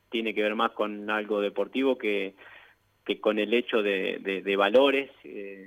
[0.10, 2.36] tiene que ver más con algo deportivo que,
[3.06, 5.12] que con el hecho de, de, valores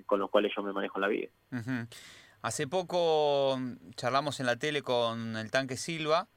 [0.07, 1.29] con los cuales yo me manejo en la vida.
[2.43, 3.59] Hace poco
[3.95, 6.29] charlamos en la tele con el tanque Silva,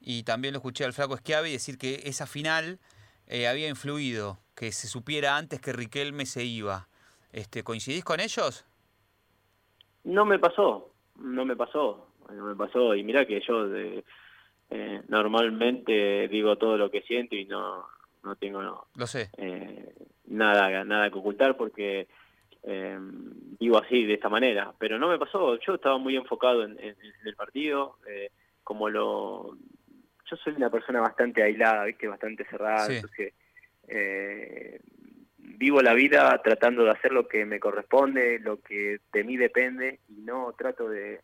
[0.00, 2.78] y también lo escuché al flaco Schiavi decir que esa final
[3.26, 6.88] eh, había influido, que se supiera antes que Riquelme se iba.
[7.32, 8.64] Este, ¿Coincidís con ellos?
[10.04, 12.94] No me pasó, no me pasó, no me pasó.
[12.94, 14.04] Y mira que yo de,
[14.70, 17.86] eh, normalmente digo todo lo que siento y no,
[18.22, 19.30] no tengo no, lo sé.
[19.36, 19.94] Eh,
[20.26, 22.08] nada, nada que ocultar porque
[22.62, 24.72] eh, vivo así, de esta manera.
[24.78, 27.96] Pero no me pasó, yo estaba muy enfocado en, en el partido,
[28.64, 29.56] como lo
[30.30, 32.06] yo soy una persona bastante aislada, ¿viste?
[32.06, 33.32] bastante cerrada, entonces
[33.86, 34.80] eh,
[35.38, 40.00] vivo la vida tratando de hacer lo que me corresponde, lo que de mí depende
[40.08, 41.20] y no trato de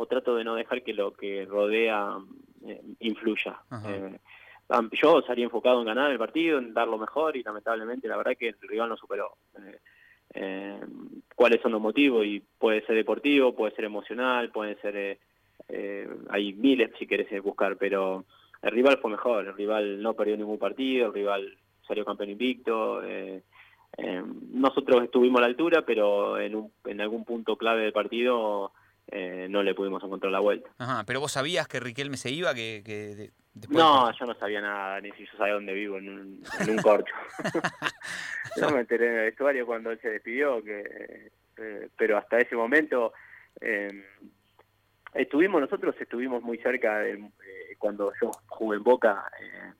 [0.00, 2.18] o trato de no dejar que lo que rodea
[2.66, 3.60] eh, influya.
[3.84, 4.18] Eh,
[4.92, 8.36] yo salí enfocado en ganar el partido, en dar lo mejor y lamentablemente la verdad
[8.38, 9.36] que el rival no superó.
[11.34, 12.24] ¿Cuáles son los motivos?
[12.26, 15.18] Y puede ser deportivo, puede ser emocional, puede ser...
[16.28, 18.24] hay miles si querés buscar, pero
[18.62, 23.02] el rival fue mejor, el rival no perdió ningún partido, el rival salió campeón invicto.
[23.04, 23.42] Eh,
[23.96, 28.72] eh, nosotros estuvimos a la altura, pero en, un, en algún punto clave del partido
[29.10, 30.70] eh, no le pudimos encontrar la vuelta.
[30.78, 33.30] Ajá, pero vos sabías que Riquelme se iba, que, que
[33.68, 36.76] No, yo no sabía nada, ni si yo sabía dónde vivo, en un, en un
[36.78, 37.14] corcho.
[38.60, 41.30] yo me enteré en el vestuario cuando él se despidió, que,
[41.96, 43.12] pero hasta ese momento
[45.14, 47.30] estuvimos, nosotros estuvimos muy cerca de
[47.78, 49.72] cuando yo jugué en Boca, eh,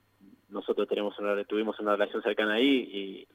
[0.49, 3.27] nosotros tenemos una, tuvimos una relación cercana ahí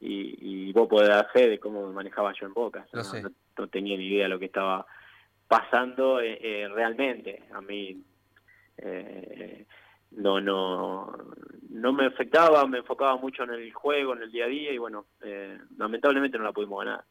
[0.00, 2.86] y, y, vos podés dar fe de cómo me manejaba yo en Boca.
[2.92, 4.86] No, tenía ni idea de lo que estaba
[5.50, 7.42] pasando eh, eh, realmente.
[7.52, 8.04] A mí
[10.12, 11.12] no, no,
[11.70, 14.78] no me afectaba, me enfocaba mucho en el juego, en el día a día y
[14.78, 15.06] bueno,
[15.76, 17.04] lamentablemente no la pudimos ganar.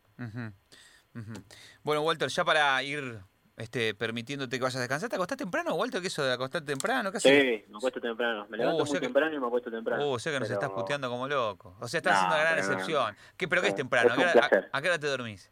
[1.84, 3.20] Bueno, Walter, ya para ir
[3.60, 5.10] este, permitiéndote que vayas a descansar.
[5.10, 6.00] ¿Te acostás temprano, Walter?
[6.00, 7.12] ¿Qué eso de acostarte temprano?
[7.12, 8.48] ¿Qué sí, me acuesto temprano.
[8.50, 10.10] Me levanto uh, muy temprano y me acuesto temprano.
[10.10, 11.76] Uh, sé que nos estás puteando como loco.
[11.82, 13.16] O sea, estás haciendo una gran excepción.
[13.36, 14.14] ¿Qué, ¿Pero qué es temprano?
[14.14, 15.52] ¿A qué, hora, te dormís?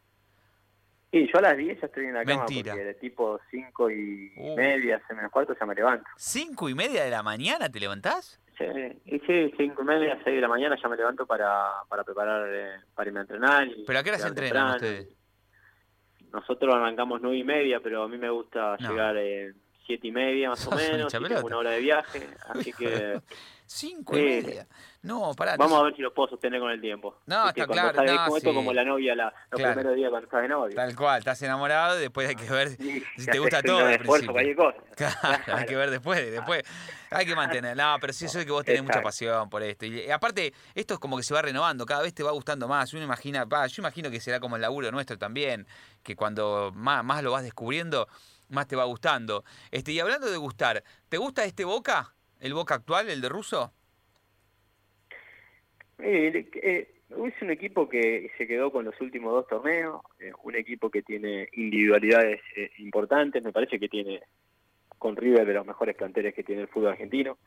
[1.18, 2.74] Sí, yo a las 10 ya estoy en la cama Mentira.
[2.74, 4.56] porque de tipo 5 y uh.
[4.56, 6.06] media, 6 menos cuarto ya me levanto.
[6.18, 8.40] ¿5 y media de la mañana te levantás?
[8.58, 8.66] Sí,
[9.06, 12.48] y sí, 5 y media, 6 de la mañana ya me levanto para, para preparar,
[12.50, 13.68] eh, para irme a entrenar.
[13.68, 15.08] Y ¿Pero a qué hora se entrenan ustedes?
[16.32, 19.54] Nosotros arrancamos nueve y media, pero a mí me gusta llegar eh,
[19.86, 23.22] siete y media más o menos, una hora de viaje, así que...
[23.66, 24.68] Cinco y media.
[25.08, 25.56] No, pará.
[25.58, 27.16] Vamos a ver si lo puedo sostener con el tiempo.
[27.26, 28.04] No, está claro.
[28.04, 30.76] No, esto como la novia la, los primeros días cuando estás de novio.
[30.76, 33.80] Tal cual, estás enamorado, después hay que ver si te gusta todo.
[34.06, 34.78] Cualquier cosa.
[34.98, 36.64] Claro, hay que ver después, después.
[37.12, 37.78] Hay que mantener.
[37.78, 39.86] No, pero sí, eso es que vos tenés mucha pasión por esto.
[39.86, 42.94] Y aparte, esto es como que se va renovando, cada vez te va gustando más.
[42.94, 45.68] Uno imagina, va, yo imagino que será como el laburo nuestro también,
[46.04, 48.08] que cuando más, más lo vas descubriendo,
[48.50, 49.44] más te va gustando.
[49.72, 52.14] Este, y hablando de gustar, ¿te gusta este Boca?
[52.40, 53.74] ¿El Boca actual, el de Russo?
[56.00, 60.56] Eh, eh, es un equipo que se quedó con los últimos dos torneos, eh, un
[60.56, 64.22] equipo que tiene individualidades eh, importantes, me parece que tiene
[65.00, 67.38] con River de los mejores planteles que tiene el fútbol argentino.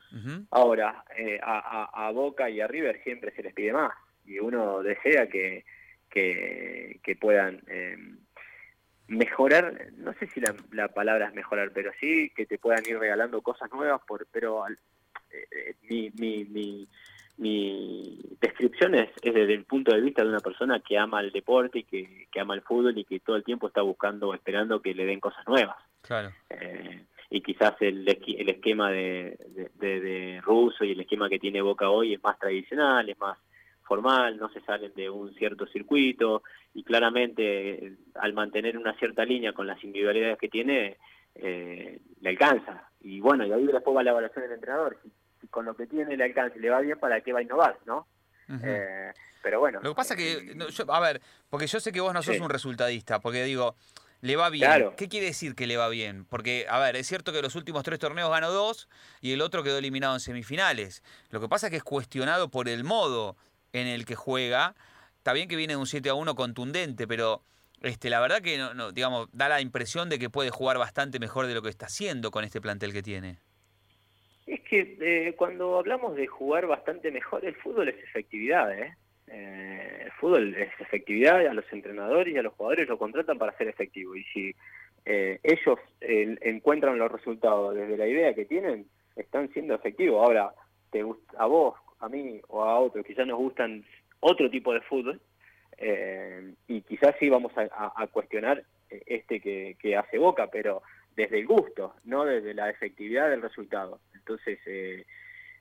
[0.52, 1.04] Ahora,
[1.42, 3.92] a, a, Boca y a River siempre se les pide más
[4.24, 5.64] y uno desea que,
[6.08, 7.60] que, que puedan
[9.08, 12.96] mejorar, no sé si la, la, palabra es mejorar, pero sí que te puedan ir
[13.00, 14.64] regalando cosas nuevas, por, pero
[15.88, 16.88] mi, mi, mi
[17.40, 21.78] mi descripción es, desde el punto de vista de una persona que ama el deporte
[21.78, 25.06] y que, ama el fútbol y que todo el tiempo está buscando, esperando que le
[25.06, 25.76] den cosas nuevas.
[26.02, 26.30] Claro.
[26.50, 29.38] Eh, y quizás el, el esquema de,
[29.78, 33.38] de, Russo y el esquema que tiene Boca hoy es más tradicional, es más
[33.84, 36.42] formal, no se salen de un cierto circuito
[36.74, 40.98] y claramente al mantener una cierta línea con las individualidades que tiene,
[41.36, 42.90] eh, le alcanza.
[43.00, 44.98] Y bueno, y ahí después va la evaluación del entrenador
[45.50, 48.06] con lo que tiene el alcance le va bien, ¿para qué va a innovar, no?
[48.62, 49.80] Eh, pero bueno.
[49.82, 52.50] Lo que pasa que, eh, a ver, porque yo sé que vos no sos un
[52.50, 53.76] resultadista, porque digo,
[54.20, 54.90] le va bien.
[54.96, 56.24] ¿Qué quiere decir que le va bien?
[56.24, 58.88] Porque, a ver, es cierto que los últimos tres torneos ganó dos
[59.20, 61.02] y el otro quedó eliminado en semifinales.
[61.30, 63.36] Lo que pasa es que es cuestionado por el modo
[63.72, 64.74] en el que juega.
[65.16, 67.42] Está bien que viene de un 7 a 1 contundente, pero
[67.82, 71.46] este, la verdad que no, digamos, da la impresión de que puede jugar bastante mejor
[71.46, 73.38] de lo que está haciendo con este plantel que tiene.
[74.70, 78.94] Que eh, cuando hablamos de jugar bastante mejor, el fútbol es efectividad, ¿eh?
[79.26, 80.02] ¿eh?
[80.04, 83.66] el fútbol es efectividad, a los entrenadores y a los jugadores lo contratan para ser
[83.66, 84.14] efectivo.
[84.14, 84.54] Y si
[85.06, 90.24] eh, ellos encuentran los resultados desde la idea que tienen, están siendo efectivos.
[90.24, 90.54] Ahora,
[90.92, 91.04] te,
[91.36, 93.84] a vos, a mí o a otros, quizás nos gustan
[94.20, 95.20] otro tipo de fútbol,
[96.68, 100.82] y quizás sí vamos a, cuestionar este que, que hace Boca, pero
[101.16, 104.00] desde el gusto, no desde la efectividad del resultado.
[104.14, 105.04] Entonces, eh,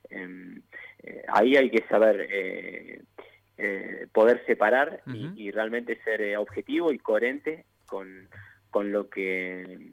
[0.09, 0.61] em,
[1.03, 8.29] eh, ahí hay que saber eh, poder separar y, realmente ser objetivo y coherente con,
[8.69, 9.91] con lo que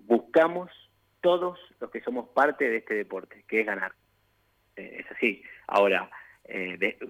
[0.00, 0.70] buscamos
[1.20, 3.92] todos los que somos parte de este deporte, que es ganar.
[4.74, 5.42] es así.
[5.68, 6.10] Ahora,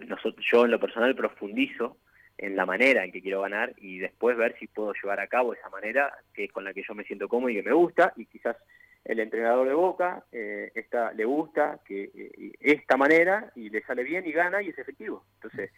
[0.07, 1.96] nosotros, yo en lo personal profundizo
[2.38, 5.55] en la manera en que quiero ganar y después ver si puedo llevar a cabo
[5.55, 8.12] esa manera que es con la que yo me siento cómodo y que me gusta
[8.16, 8.57] y quizás
[9.05, 14.05] el entrenador de Boca eh, está, le gusta que eh, esta manera y le sale
[14.05, 15.25] bien y gana y es efectivo.
[15.35, 15.71] Entonces,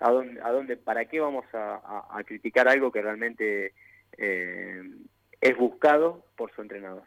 [0.00, 3.74] ¿a dónde, a dónde para qué vamos a, criticar algo que realmente
[4.16, 4.82] eh,
[5.40, 7.04] es buscado por su entrenador?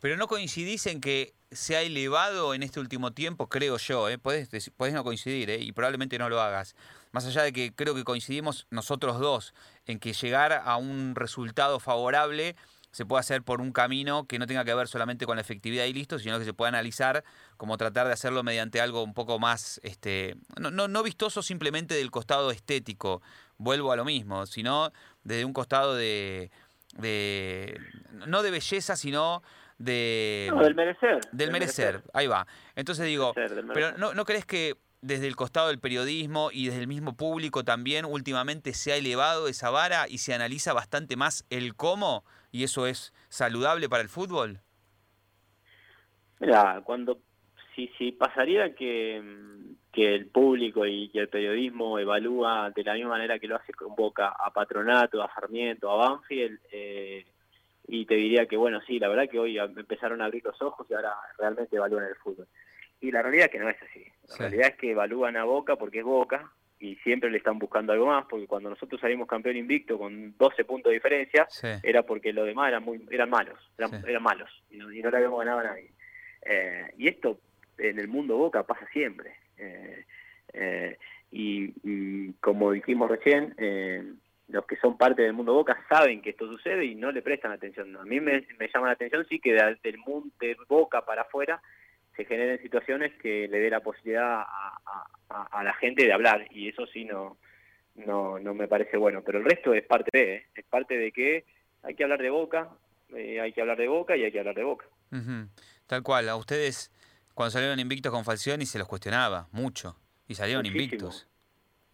[0.00, 4.18] Pero no coincidís en que se ha elevado en este último tiempo, creo yo, ¿eh?
[4.18, 5.58] podés, podés no coincidir ¿eh?
[5.60, 6.74] y probablemente no lo hagas.
[7.12, 9.54] Más allá de que creo que coincidimos nosotros dos
[9.86, 12.56] en que llegar a un resultado favorable
[12.90, 15.86] se puede hacer por un camino que no tenga que ver solamente con la efectividad
[15.86, 17.24] y listo, sino que se pueda analizar
[17.56, 21.94] como tratar de hacerlo mediante algo un poco más, este, no, no, no vistoso simplemente
[21.94, 23.22] del costado estético,
[23.56, 24.92] vuelvo a lo mismo, sino
[25.24, 26.50] desde un costado de,
[26.98, 27.80] de
[28.26, 29.42] no de belleza, sino
[29.78, 30.50] de...
[30.52, 31.20] No, del merecer.
[31.32, 32.02] Del, merecer.
[32.12, 32.46] ahí va.
[32.76, 33.32] Entonces digo,
[33.72, 37.64] pero ¿no, ¿no crees que desde el costado del periodismo y desde el mismo público
[37.64, 42.62] también últimamente se ha elevado esa vara y se analiza bastante más el cómo y
[42.62, 44.60] eso es saludable para el fútbol?
[46.38, 47.18] Mira, cuando
[47.74, 49.22] si, si pasaría que,
[49.92, 53.72] que el público y, que el periodismo evalúa de la misma manera que lo hace
[53.72, 57.26] con Boca a Patronato, a Sarmiento, a Banfield, eh,
[57.88, 60.86] y te diría que bueno, sí, la verdad que hoy empezaron a abrir los ojos
[60.88, 62.46] y ahora realmente evalúan el fútbol.
[63.02, 64.06] Y la realidad es que no es así.
[64.28, 67.92] La realidad es que evalúan a Boca porque es Boca y siempre le están buscando
[67.92, 71.46] algo más, porque cuando nosotros salimos campeón invicto con 12 puntos de diferencia,
[71.82, 75.16] era porque los demás eran muy eran malos, eran, malos, y no, y no, le
[75.16, 75.90] habíamos ganado a nadie.
[76.42, 77.40] Eh, y esto
[77.78, 79.34] en el mundo Boca pasa siempre.
[79.58, 80.04] Eh,
[80.52, 80.98] eh,
[81.32, 83.54] y, como dijimos recién,
[84.48, 87.50] los que son parte del mundo Boca saben que esto sucede y no le prestan
[87.50, 87.96] atención.
[87.96, 91.60] A mí me, me llama la atención sí que del mundo de Boca para afuera
[92.16, 96.86] se generen situaciones que le dé la posibilidad a, la gente de hablar y eso
[96.86, 97.38] sí no,
[97.94, 100.46] no, no me parece bueno, pero el resto es parte de, ¿eh?
[100.54, 101.44] es parte de que
[101.82, 102.68] hay que hablar de boca,
[103.14, 104.86] eh, hay que hablar de boca y hay que hablar de boca.
[105.86, 106.90] Tal cual, a ustedes
[107.34, 109.96] Cuando salieron invictos con Falcioni se los cuestionaba mucho.
[110.26, 111.28] Y salieron invictos.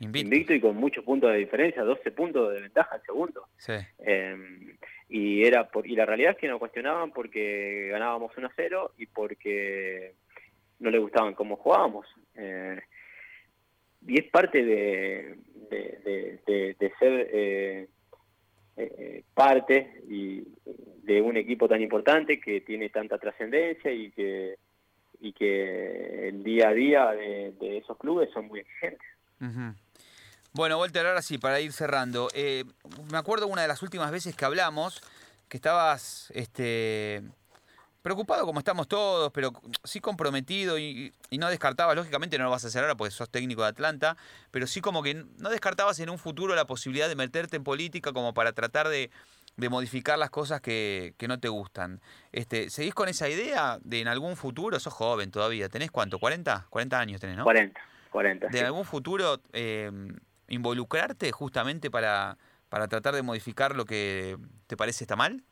[0.01, 3.49] Invicto y con muchos puntos de diferencia, 12 puntos de ventaja al segundo.
[3.57, 3.73] Sí.
[3.99, 4.77] Em,
[5.09, 8.93] y era por, y la realidad es que nos cuestionaban porque ganábamos 1 a 0
[8.99, 10.15] y porque
[10.79, 12.07] no le gustaban cómo jugábamos.
[12.37, 12.81] Eh,
[14.07, 15.37] y es parte de,
[15.69, 17.89] de, ser eh,
[18.77, 20.45] eh, parte y
[21.03, 24.57] de un equipo tan importante que tiene tanta trascendencia y que
[25.21, 29.09] y que el día a día de, esos clubes son muy exigentes.
[30.59, 32.31] Bueno, Walter, ahora sí, para ir cerrando.
[32.35, 32.65] Eh,
[33.13, 35.01] me acuerdo una de las últimas veces que hablamos,
[35.49, 37.23] que estabas este,
[38.03, 39.53] preocupado como estamos todos, pero
[39.85, 43.63] sí comprometido y, no descartabas, lógicamente no lo vas a hacer ahora porque sos técnico
[43.63, 44.17] de Atlanta,
[44.51, 48.13] pero sí como que no descartabas en un futuro la posibilidad de meterte en política
[48.13, 49.13] como para tratar de,
[49.71, 52.01] modificar las cosas que, no te gustan.
[52.33, 56.19] Este, ¿Seguís con esa idea de en algún futuro, sos joven todavía, ¿tenés cuánto?
[56.19, 56.65] ¿40?
[56.69, 57.45] 40 años tenés, ¿no?
[57.45, 57.81] 40,
[58.11, 58.49] 40.
[58.49, 59.93] De algún futuro eh,
[60.49, 62.39] involucrarte justamente para,
[62.69, 64.37] para tratar de modificar lo que
[64.67, 65.43] te parece está mal?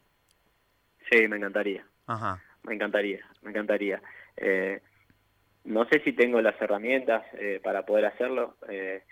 [1.10, 1.86] Sí, me encantaría.
[2.06, 2.42] Ajá.
[2.62, 4.02] Me encantaría, me encantaría.
[4.36, 4.80] Eh,
[5.64, 8.56] no sé si tengo las herramientas eh, para poder hacerlo.
[8.68, 9.02] Eh,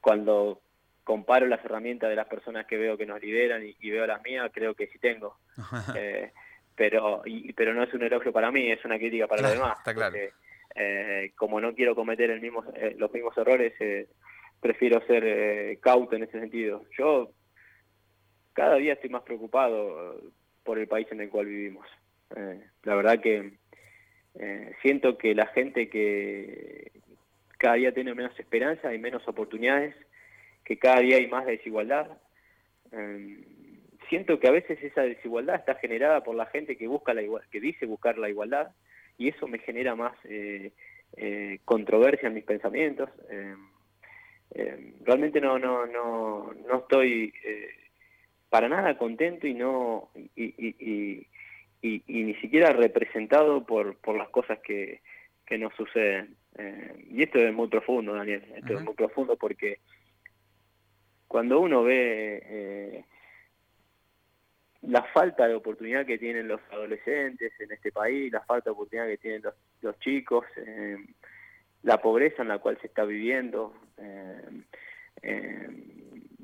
[0.00, 0.60] cuando
[1.04, 4.50] comparo las herramientas de las personas que veo que nos lideran y, veo las mías,
[4.52, 5.38] creo que sí tengo.
[6.76, 9.78] pero y, pero no es un elogio para mí, es una crítica para los demás.
[9.78, 10.16] Está claro.
[11.36, 12.64] como no quiero cometer el mismo,
[12.98, 13.72] los mismos errores,
[14.60, 16.84] prefiero ser eh, cauto en ese sentido.
[16.96, 17.30] Yo
[18.52, 20.20] cada día estoy más preocupado
[20.64, 21.86] por el país en el cual vivimos.
[22.34, 23.52] Eh, la verdad que
[24.38, 26.90] eh, siento que la gente que
[27.58, 29.94] cada día tiene menos esperanza y menos oportunidades,
[30.64, 32.18] que cada día hay más desigualdad.
[34.08, 37.60] siento que a veces esa desigualdad está generada por la gente que busca la que
[37.60, 38.68] dice buscar la igualdad
[39.18, 40.16] y eso me genera más
[41.64, 43.10] controversia en mis pensamientos.
[44.54, 47.70] Eh, realmente no no no no estoy eh,
[48.48, 51.26] para nada contento y no y, y,
[51.82, 55.00] y, y, ni siquiera representado por por las cosas que,
[55.44, 56.36] que nos suceden.
[56.58, 59.80] Eh, y esto es muy profundo Daniel esto es muy profundo porque
[61.28, 63.04] cuando uno ve
[64.82, 69.08] la falta de oportunidad que tienen los adolescentes en este país la falta de oportunidad
[69.08, 70.46] que tienen los, los chicos
[71.86, 74.62] la pobreza en la cual se está viviendo, eh,
[75.22, 75.68] eh,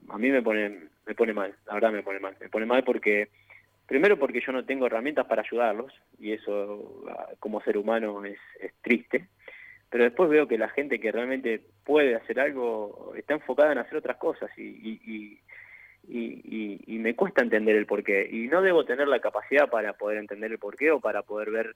[0.08, 2.36] a mí me pone, me pone mal, la verdad me pone mal.
[2.40, 3.28] Me pone mal porque,
[3.86, 8.38] primero porque yo no tengo herramientas para ayudarlos, y eso ah, como ser humano es,
[8.82, 9.28] triste,
[9.90, 13.96] pero después veo que la gente que realmente puede hacer algo está enfocada en hacer
[13.96, 15.38] otras cosas y, y,
[16.98, 18.28] me cuesta entender el porqué.
[18.30, 21.74] Y no debo tener la capacidad para poder entender el porqué o para poder ver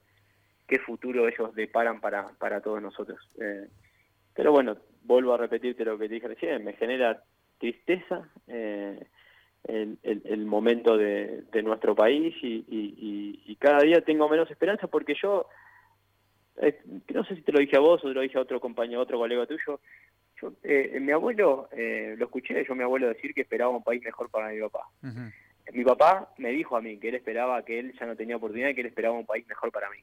[0.68, 3.18] qué futuro ellos deparan para, para todos nosotros.
[3.40, 3.66] Eh,
[4.34, 7.22] pero bueno, vuelvo a repetirte lo que te dije recién, me genera
[7.58, 9.06] tristeza eh,
[9.64, 15.14] el, el, momento de, de, nuestro país y, y, cada día tengo menos esperanza porque
[15.20, 15.46] yo,
[16.58, 16.78] eh,
[17.12, 19.00] no sé si te lo dije a vos o te lo dije a otro compañero,
[19.00, 19.80] otro colega tuyo,
[20.40, 24.30] yo, eh, mi abuelo, lo escuché yo mi abuelo decir que esperaba un país mejor
[24.30, 24.86] para mi papá.
[25.72, 28.68] Mi papá me dijo a mí que él esperaba que él ya no tenía oportunidad
[28.68, 29.98] y que él esperaba un país mejor para mí.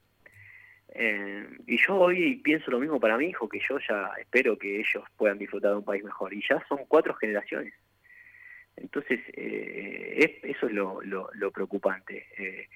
[0.96, 4.80] Eh, y yo hoy pienso lo mismo para mi hijo, que yo ya espero que
[4.80, 6.34] ellos puedan disfrutar de un país mejor.
[6.34, 7.74] Y ya son cuatro generaciones.
[8.76, 12.68] Entonces, eh, eso es lo, lo, preocupante eh,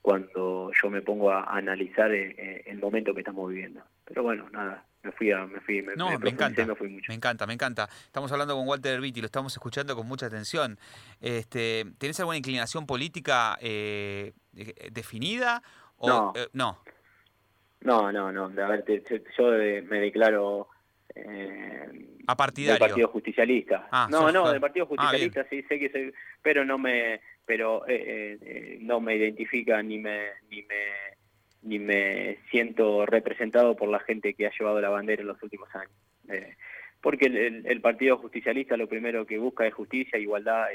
[0.00, 3.82] cuando yo me pongo a, analizar el, momento que estamos viviendo.
[4.04, 7.54] Pero bueno, nada, me fui a, me fui, me, no, me, encanta, me encanta, me
[7.54, 7.88] encanta.
[8.04, 10.78] Estamos hablando con Walter Herbiti, lo estamos escuchando con mucha atención.
[11.20, 13.58] Este, ¿Tenés alguna inclinación política
[14.92, 15.62] definida?
[15.96, 16.32] O, no.
[16.52, 16.95] no.
[17.86, 18.46] No, no, no.
[18.62, 18.84] A ver,
[19.38, 19.44] yo
[19.88, 20.68] me declaro
[21.14, 21.88] eh,
[22.26, 22.72] a partidario.
[22.72, 23.86] del Partido Justicialista.
[23.92, 26.12] Ah, no, no, del Partido ah, Justicialista sí sé que soy,
[26.42, 30.84] pero no me, pero eh, eh, no me identifica ni me, ni me,
[31.62, 35.72] ni me siento representado por la gente que ha llevado la bandera en los últimos
[35.76, 35.94] años.
[36.28, 36.56] Eh,
[37.00, 40.66] porque el, Partido Justicialista lo primero que busca es justicia, igualdad,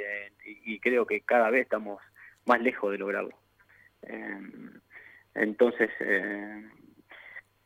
[0.45, 2.01] y, y, creo que cada vez estamos
[2.45, 3.37] más lejos de lograrlo.
[5.35, 5.89] entonces,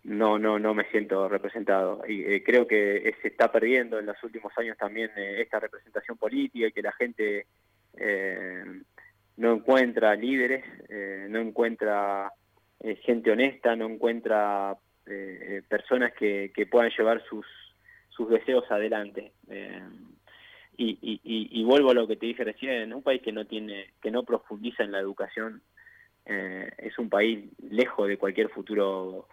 [0.06, 2.02] no no no me siento representado.
[2.08, 6.18] Y eh, creo que se está perdiendo en los últimos años también eh, esta representación
[6.18, 7.48] política y que la gente
[7.98, 8.64] eh,
[9.38, 10.64] no encuentra líderes
[11.30, 12.32] no encuentra
[13.02, 14.78] gente honesta no encuentra
[15.68, 17.46] personas que, que, puedan llevar sus
[18.10, 19.34] sus deseos adelante.
[20.78, 23.92] Y, y, y, vuelvo a lo que te dije recién un país que no tiene
[24.02, 25.62] que no profundiza en la educación
[26.26, 29.28] es un país lejos de cualquier futuro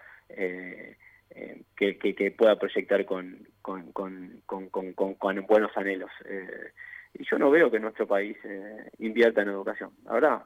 [1.77, 6.11] que, pueda proyectar con, con, con, con buenos anhelos.
[7.15, 8.37] y yo no veo que nuestro país
[8.99, 10.43] invierta en educación, la verdad,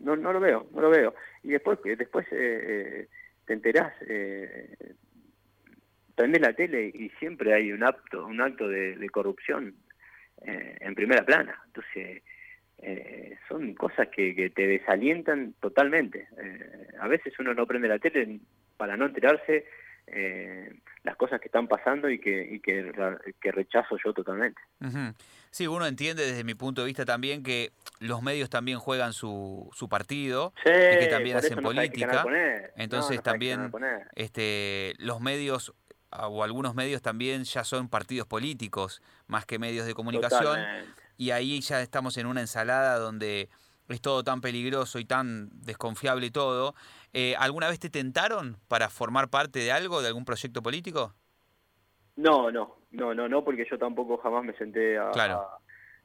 [0.00, 1.14] no, no lo veo, no lo veo.
[1.42, 4.94] Y después, después te enterás, eh,
[6.14, 9.74] prendés la tele y siempre hay un acto, un acto de, corrupción
[10.42, 11.60] en primera plana.
[11.66, 12.22] Entonces,
[12.80, 16.28] eh, son cosas que, te desalientan totalmente.
[16.40, 18.38] Eh, a veces uno no prende la tele
[18.78, 19.66] para no enterarse
[20.06, 20.72] eh,
[21.02, 22.92] las cosas que están pasando y que, y que,
[23.52, 24.60] rechazo yo totalmente.
[25.50, 29.70] Sí, uno entiende desde mi punto de vista también que los medios también juegan su,
[29.74, 32.24] su partido y que también hacen política.
[32.76, 33.70] Entonces también
[34.14, 35.74] este, los medios
[36.10, 40.58] o algunos medios también ya son partidos políticos más que medios de comunicación.
[41.16, 43.48] Y ahí ya estamos en una ensalada donde
[43.88, 46.74] es todo tan peligroso y tan desconfiable y todo.
[47.12, 51.14] Eh, ¿Alguna vez te tentaron para formar parte de algo, de algún proyecto político?
[52.16, 55.10] No, no, no, no, no, porque yo tampoco jamás me senté a,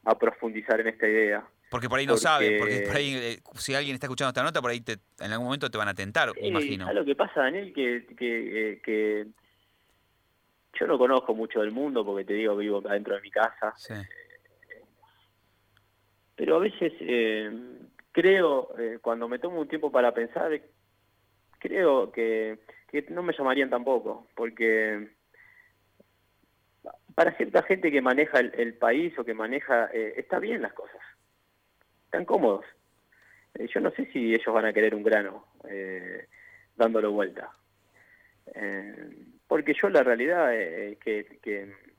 [0.06, 1.44] a, profundizar en esta idea.
[1.70, 4.62] Porque por ahí no sabe, porque por ahí, eh, si alguien está escuchando esta nota,
[4.62, 6.92] por ahí te, en algún momento te van a tentar, imagino.
[6.94, 9.26] lo que pasa, Daniel, que, que, eh, que
[10.80, 13.74] yo no conozco mucho del mundo porque te digo, vivo adentro de mi casa.
[13.76, 13.96] Sí
[16.36, 17.52] pero a veces eh,
[18.12, 20.60] creo, eh, cuando me tomo un tiempo para pensar,
[21.60, 22.60] creo que,
[23.10, 25.10] no me llamarían tampoco, porque
[27.16, 31.02] para cierta gente que maneja el, país o que maneja, eh, está bien las cosas,
[32.06, 32.66] están cómodos.
[33.56, 35.46] yo no sé si ellos van a querer un grano
[36.76, 37.52] dándolo vuelta.
[39.48, 41.93] porque yo la realidad es que, que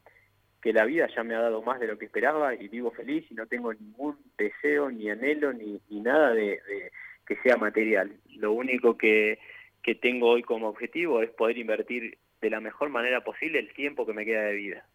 [0.65, 3.27] que la vida ya me ha dado más de lo que esperaba y vivo feliz
[3.31, 6.59] y no tengo ningún deseo, ni anhelo, ni, nada de,
[7.27, 8.11] que sea material.
[8.37, 9.39] Lo único que,
[9.83, 14.07] que tengo hoy como objetivo es poder invertir de la mejor manera posible el tiempo
[14.07, 14.87] que me queda de vida.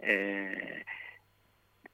[0.00, 0.84] Eh,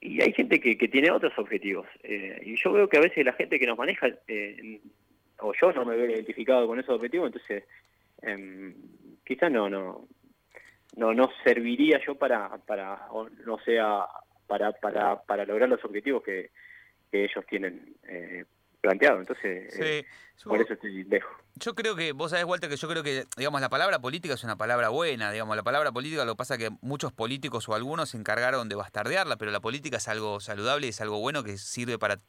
[0.01, 1.87] y hay gente que, que tiene otros objetivos.
[2.03, 4.81] Eh, y yo veo que a veces la gente que nos maneja, eh,
[5.41, 7.65] o yo no me veo identificado con esos objetivos, entonces
[8.23, 8.75] em,
[9.27, 10.09] quizás no, no,
[10.97, 13.07] no no serviría yo para para
[13.45, 14.07] no sea
[14.47, 16.51] para para para lograr los objetivos que,
[17.13, 18.45] ellos tienen eh,
[18.81, 19.19] planteado.
[19.19, 20.07] Entonces eh,
[20.45, 21.33] por eso estoy lejos.
[21.57, 24.45] yo creo que vos sabés Walter que yo creo que digamos la palabra política es
[24.45, 28.11] una palabra buena digamos la palabra política lo que pasa que muchos políticos o algunos
[28.11, 31.59] se encargaron de bastardearla pero la política es algo saludable y es algo bueno que
[31.59, 32.21] sirve para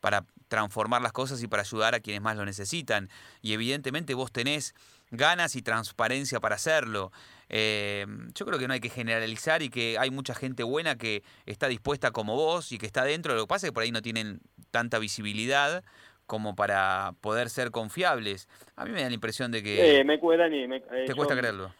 [0.00, 3.08] para transformar las cosas y para ayudar a quienes más lo necesitan.
[3.42, 4.74] Y evidentemente vos tenés
[5.10, 7.12] ganas y transparencia para hacerlo.
[7.48, 11.22] Eh, yo creo que no hay que generalizar y que hay mucha gente buena que
[11.46, 13.34] está dispuesta como vos y que está dentro.
[13.34, 14.40] Lo que pasa es que por ahí no tienen
[14.70, 15.84] tanta visibilidad
[16.26, 18.48] como para poder ser confiables.
[18.76, 20.00] A mí me da la impresión de que...
[20.00, 20.64] Eh, me cuesta ni...
[20.64, 21.72] Eh, ¿Te cuesta creerlo?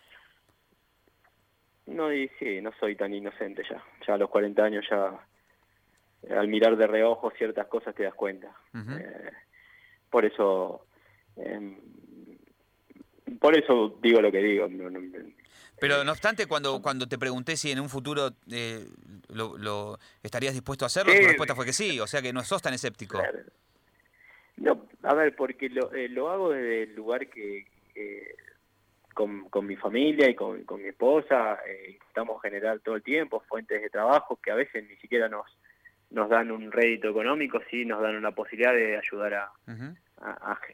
[1.87, 3.83] No, y sí, no soy tan inocente ya.
[4.07, 5.19] Ya a los 40 años ya
[6.31, 8.53] al mirar de reojo ciertas cosas te das cuenta.
[10.11, 10.87] por eso
[11.37, 11.77] em,
[13.41, 14.69] por eso digo lo que digo.
[15.81, 18.87] Pero no obstante, cuando, cuando te pregunté si en un futuro eh,
[19.29, 22.63] lo, estarías dispuesto a hacerlo, tu respuesta fue que sí, o sea que no sos
[22.63, 23.23] tan escéptico.
[24.57, 27.67] No, a ver, porque lo, eh, lo hago desde el lugar que
[29.19, 33.41] con, con mi familia y con, con mi esposa eh, intentamos generar todo el tiempo
[33.49, 35.45] fuentes de trabajo que a veces ni siquiera nos
[36.11, 39.53] nos dan un rédito económico, sí nos dan una posibilidad de ayudar a,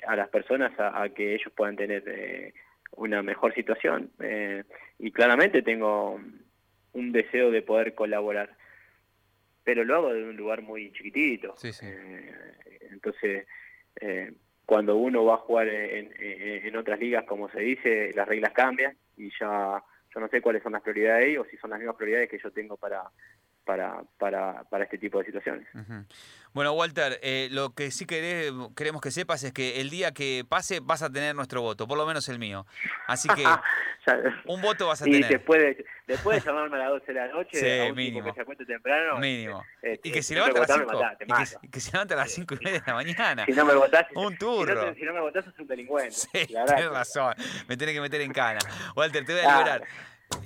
[0.07, 2.55] a, las personas a, que ellos puedan tener eh,
[2.97, 4.11] una mejor situación.
[4.21, 4.65] Eh,
[4.99, 6.21] y claramente tengo
[6.93, 8.57] un deseo de poder colaborar,
[9.65, 11.55] pero lo hago de un lugar muy chiquitito.
[11.63, 12.33] Eh,
[12.91, 13.47] entonces,
[14.67, 18.97] cuando uno va a jugar en, en, otras ligas, como se dice, las reglas cambian
[19.17, 19.83] y ya
[20.15, 22.39] yo no sé cuáles son las prioridades de ellos, si son las mismas prioridades que
[22.39, 23.03] yo tengo para,
[23.65, 25.67] para, para, para este tipo de situaciones.
[26.53, 30.79] Bueno, Walter, eh, lo que sí queremos que sepas es que el día que pase
[30.81, 32.65] vas a tener nuestro voto, por lo menos el mío.
[33.09, 33.43] Así que
[34.47, 35.23] un voto vas a tener.
[35.23, 38.29] Y después de, después de llamarme a las 12 de la noche, sí, mínimo.
[38.29, 39.19] que se acueste temprano.
[39.19, 39.65] Mínimo.
[39.83, 41.01] Este, y que se levante a las 5
[41.63, 43.45] y, que, se levante a las 5 y media de la mañana.
[43.47, 44.95] Si no me votás, un turro.
[44.95, 46.15] Si no, me votás, sos un delincuente.
[46.15, 47.35] Sí, tienes razón.
[47.69, 48.61] Me tenés que meter en cana.
[48.95, 49.85] Walter, te voy a liberar.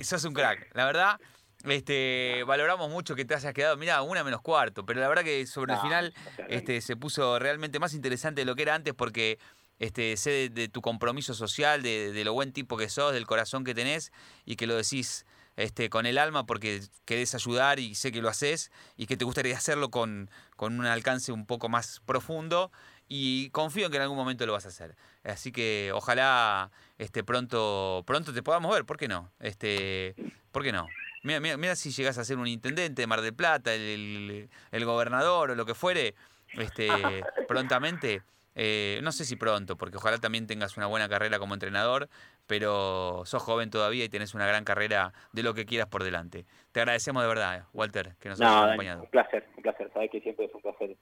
[0.03, 0.69] Sos un crack.
[0.75, 1.21] La verdad,
[1.65, 5.47] este, valoramos mucho que te hayas quedado, mira, una menos cuarto, pero la verdad que
[5.47, 6.15] sobre el final
[6.49, 9.39] este, se puso realmente más interesante de lo que era antes porque
[9.79, 13.75] este, sé de, tu compromiso social, de, lo buen tipo que sos, del corazón que
[13.75, 14.13] tenés
[14.45, 18.29] y que lo decís este, con el alma porque querés ayudar y sé que lo
[18.29, 22.71] haces y que te gustaría hacerlo con, con un alcance un poco más profundo
[23.09, 24.95] y confío en que en algún momento lo vas a hacer.
[25.25, 29.33] Así que ojalá este, pronto, pronto te podamos ver, ¿por qué no?
[29.41, 30.15] Este,
[30.53, 30.87] ¿Por qué no?
[31.29, 35.51] Mira, mira, si llegas a ser un intendente de Mar del Plata, el, el, gobernador
[35.51, 36.14] o lo que fuere,
[36.55, 36.89] este,
[37.49, 38.22] prontamente.
[38.61, 42.09] Eh, no sé si pronto, porque ojalá también tengas una buena carrera como entrenador,
[42.49, 46.45] pero sos joven todavía y tenés una gran carrera de lo que quieras por delante.
[46.72, 49.03] Te agradecemos de verdad, Walter, que nos hayas acompañado.
[49.03, 49.91] Un placer, un placer.
[49.93, 50.97] Sabes que siempre es un placer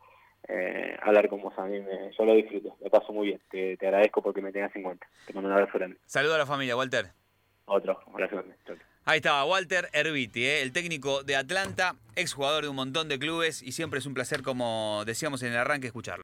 [0.49, 1.55] eh, hablar con vos.
[1.57, 3.41] A mí me, yo lo disfruto, me paso muy bien.
[3.49, 5.07] Te, agradezco porque me tengas en cuenta.
[5.27, 5.97] Te mando un abrazo grande.
[6.05, 7.07] Saludo a la familia, Walter.
[7.65, 8.57] Otro, un abrazo grande.
[9.09, 13.63] Ahí estaba Walter Herbiti, eh, el técnico de Atlanta, exjugador de un montón de clubes
[13.63, 16.15] y siempre es un placer, como decíamos en el arranque, escucharlo.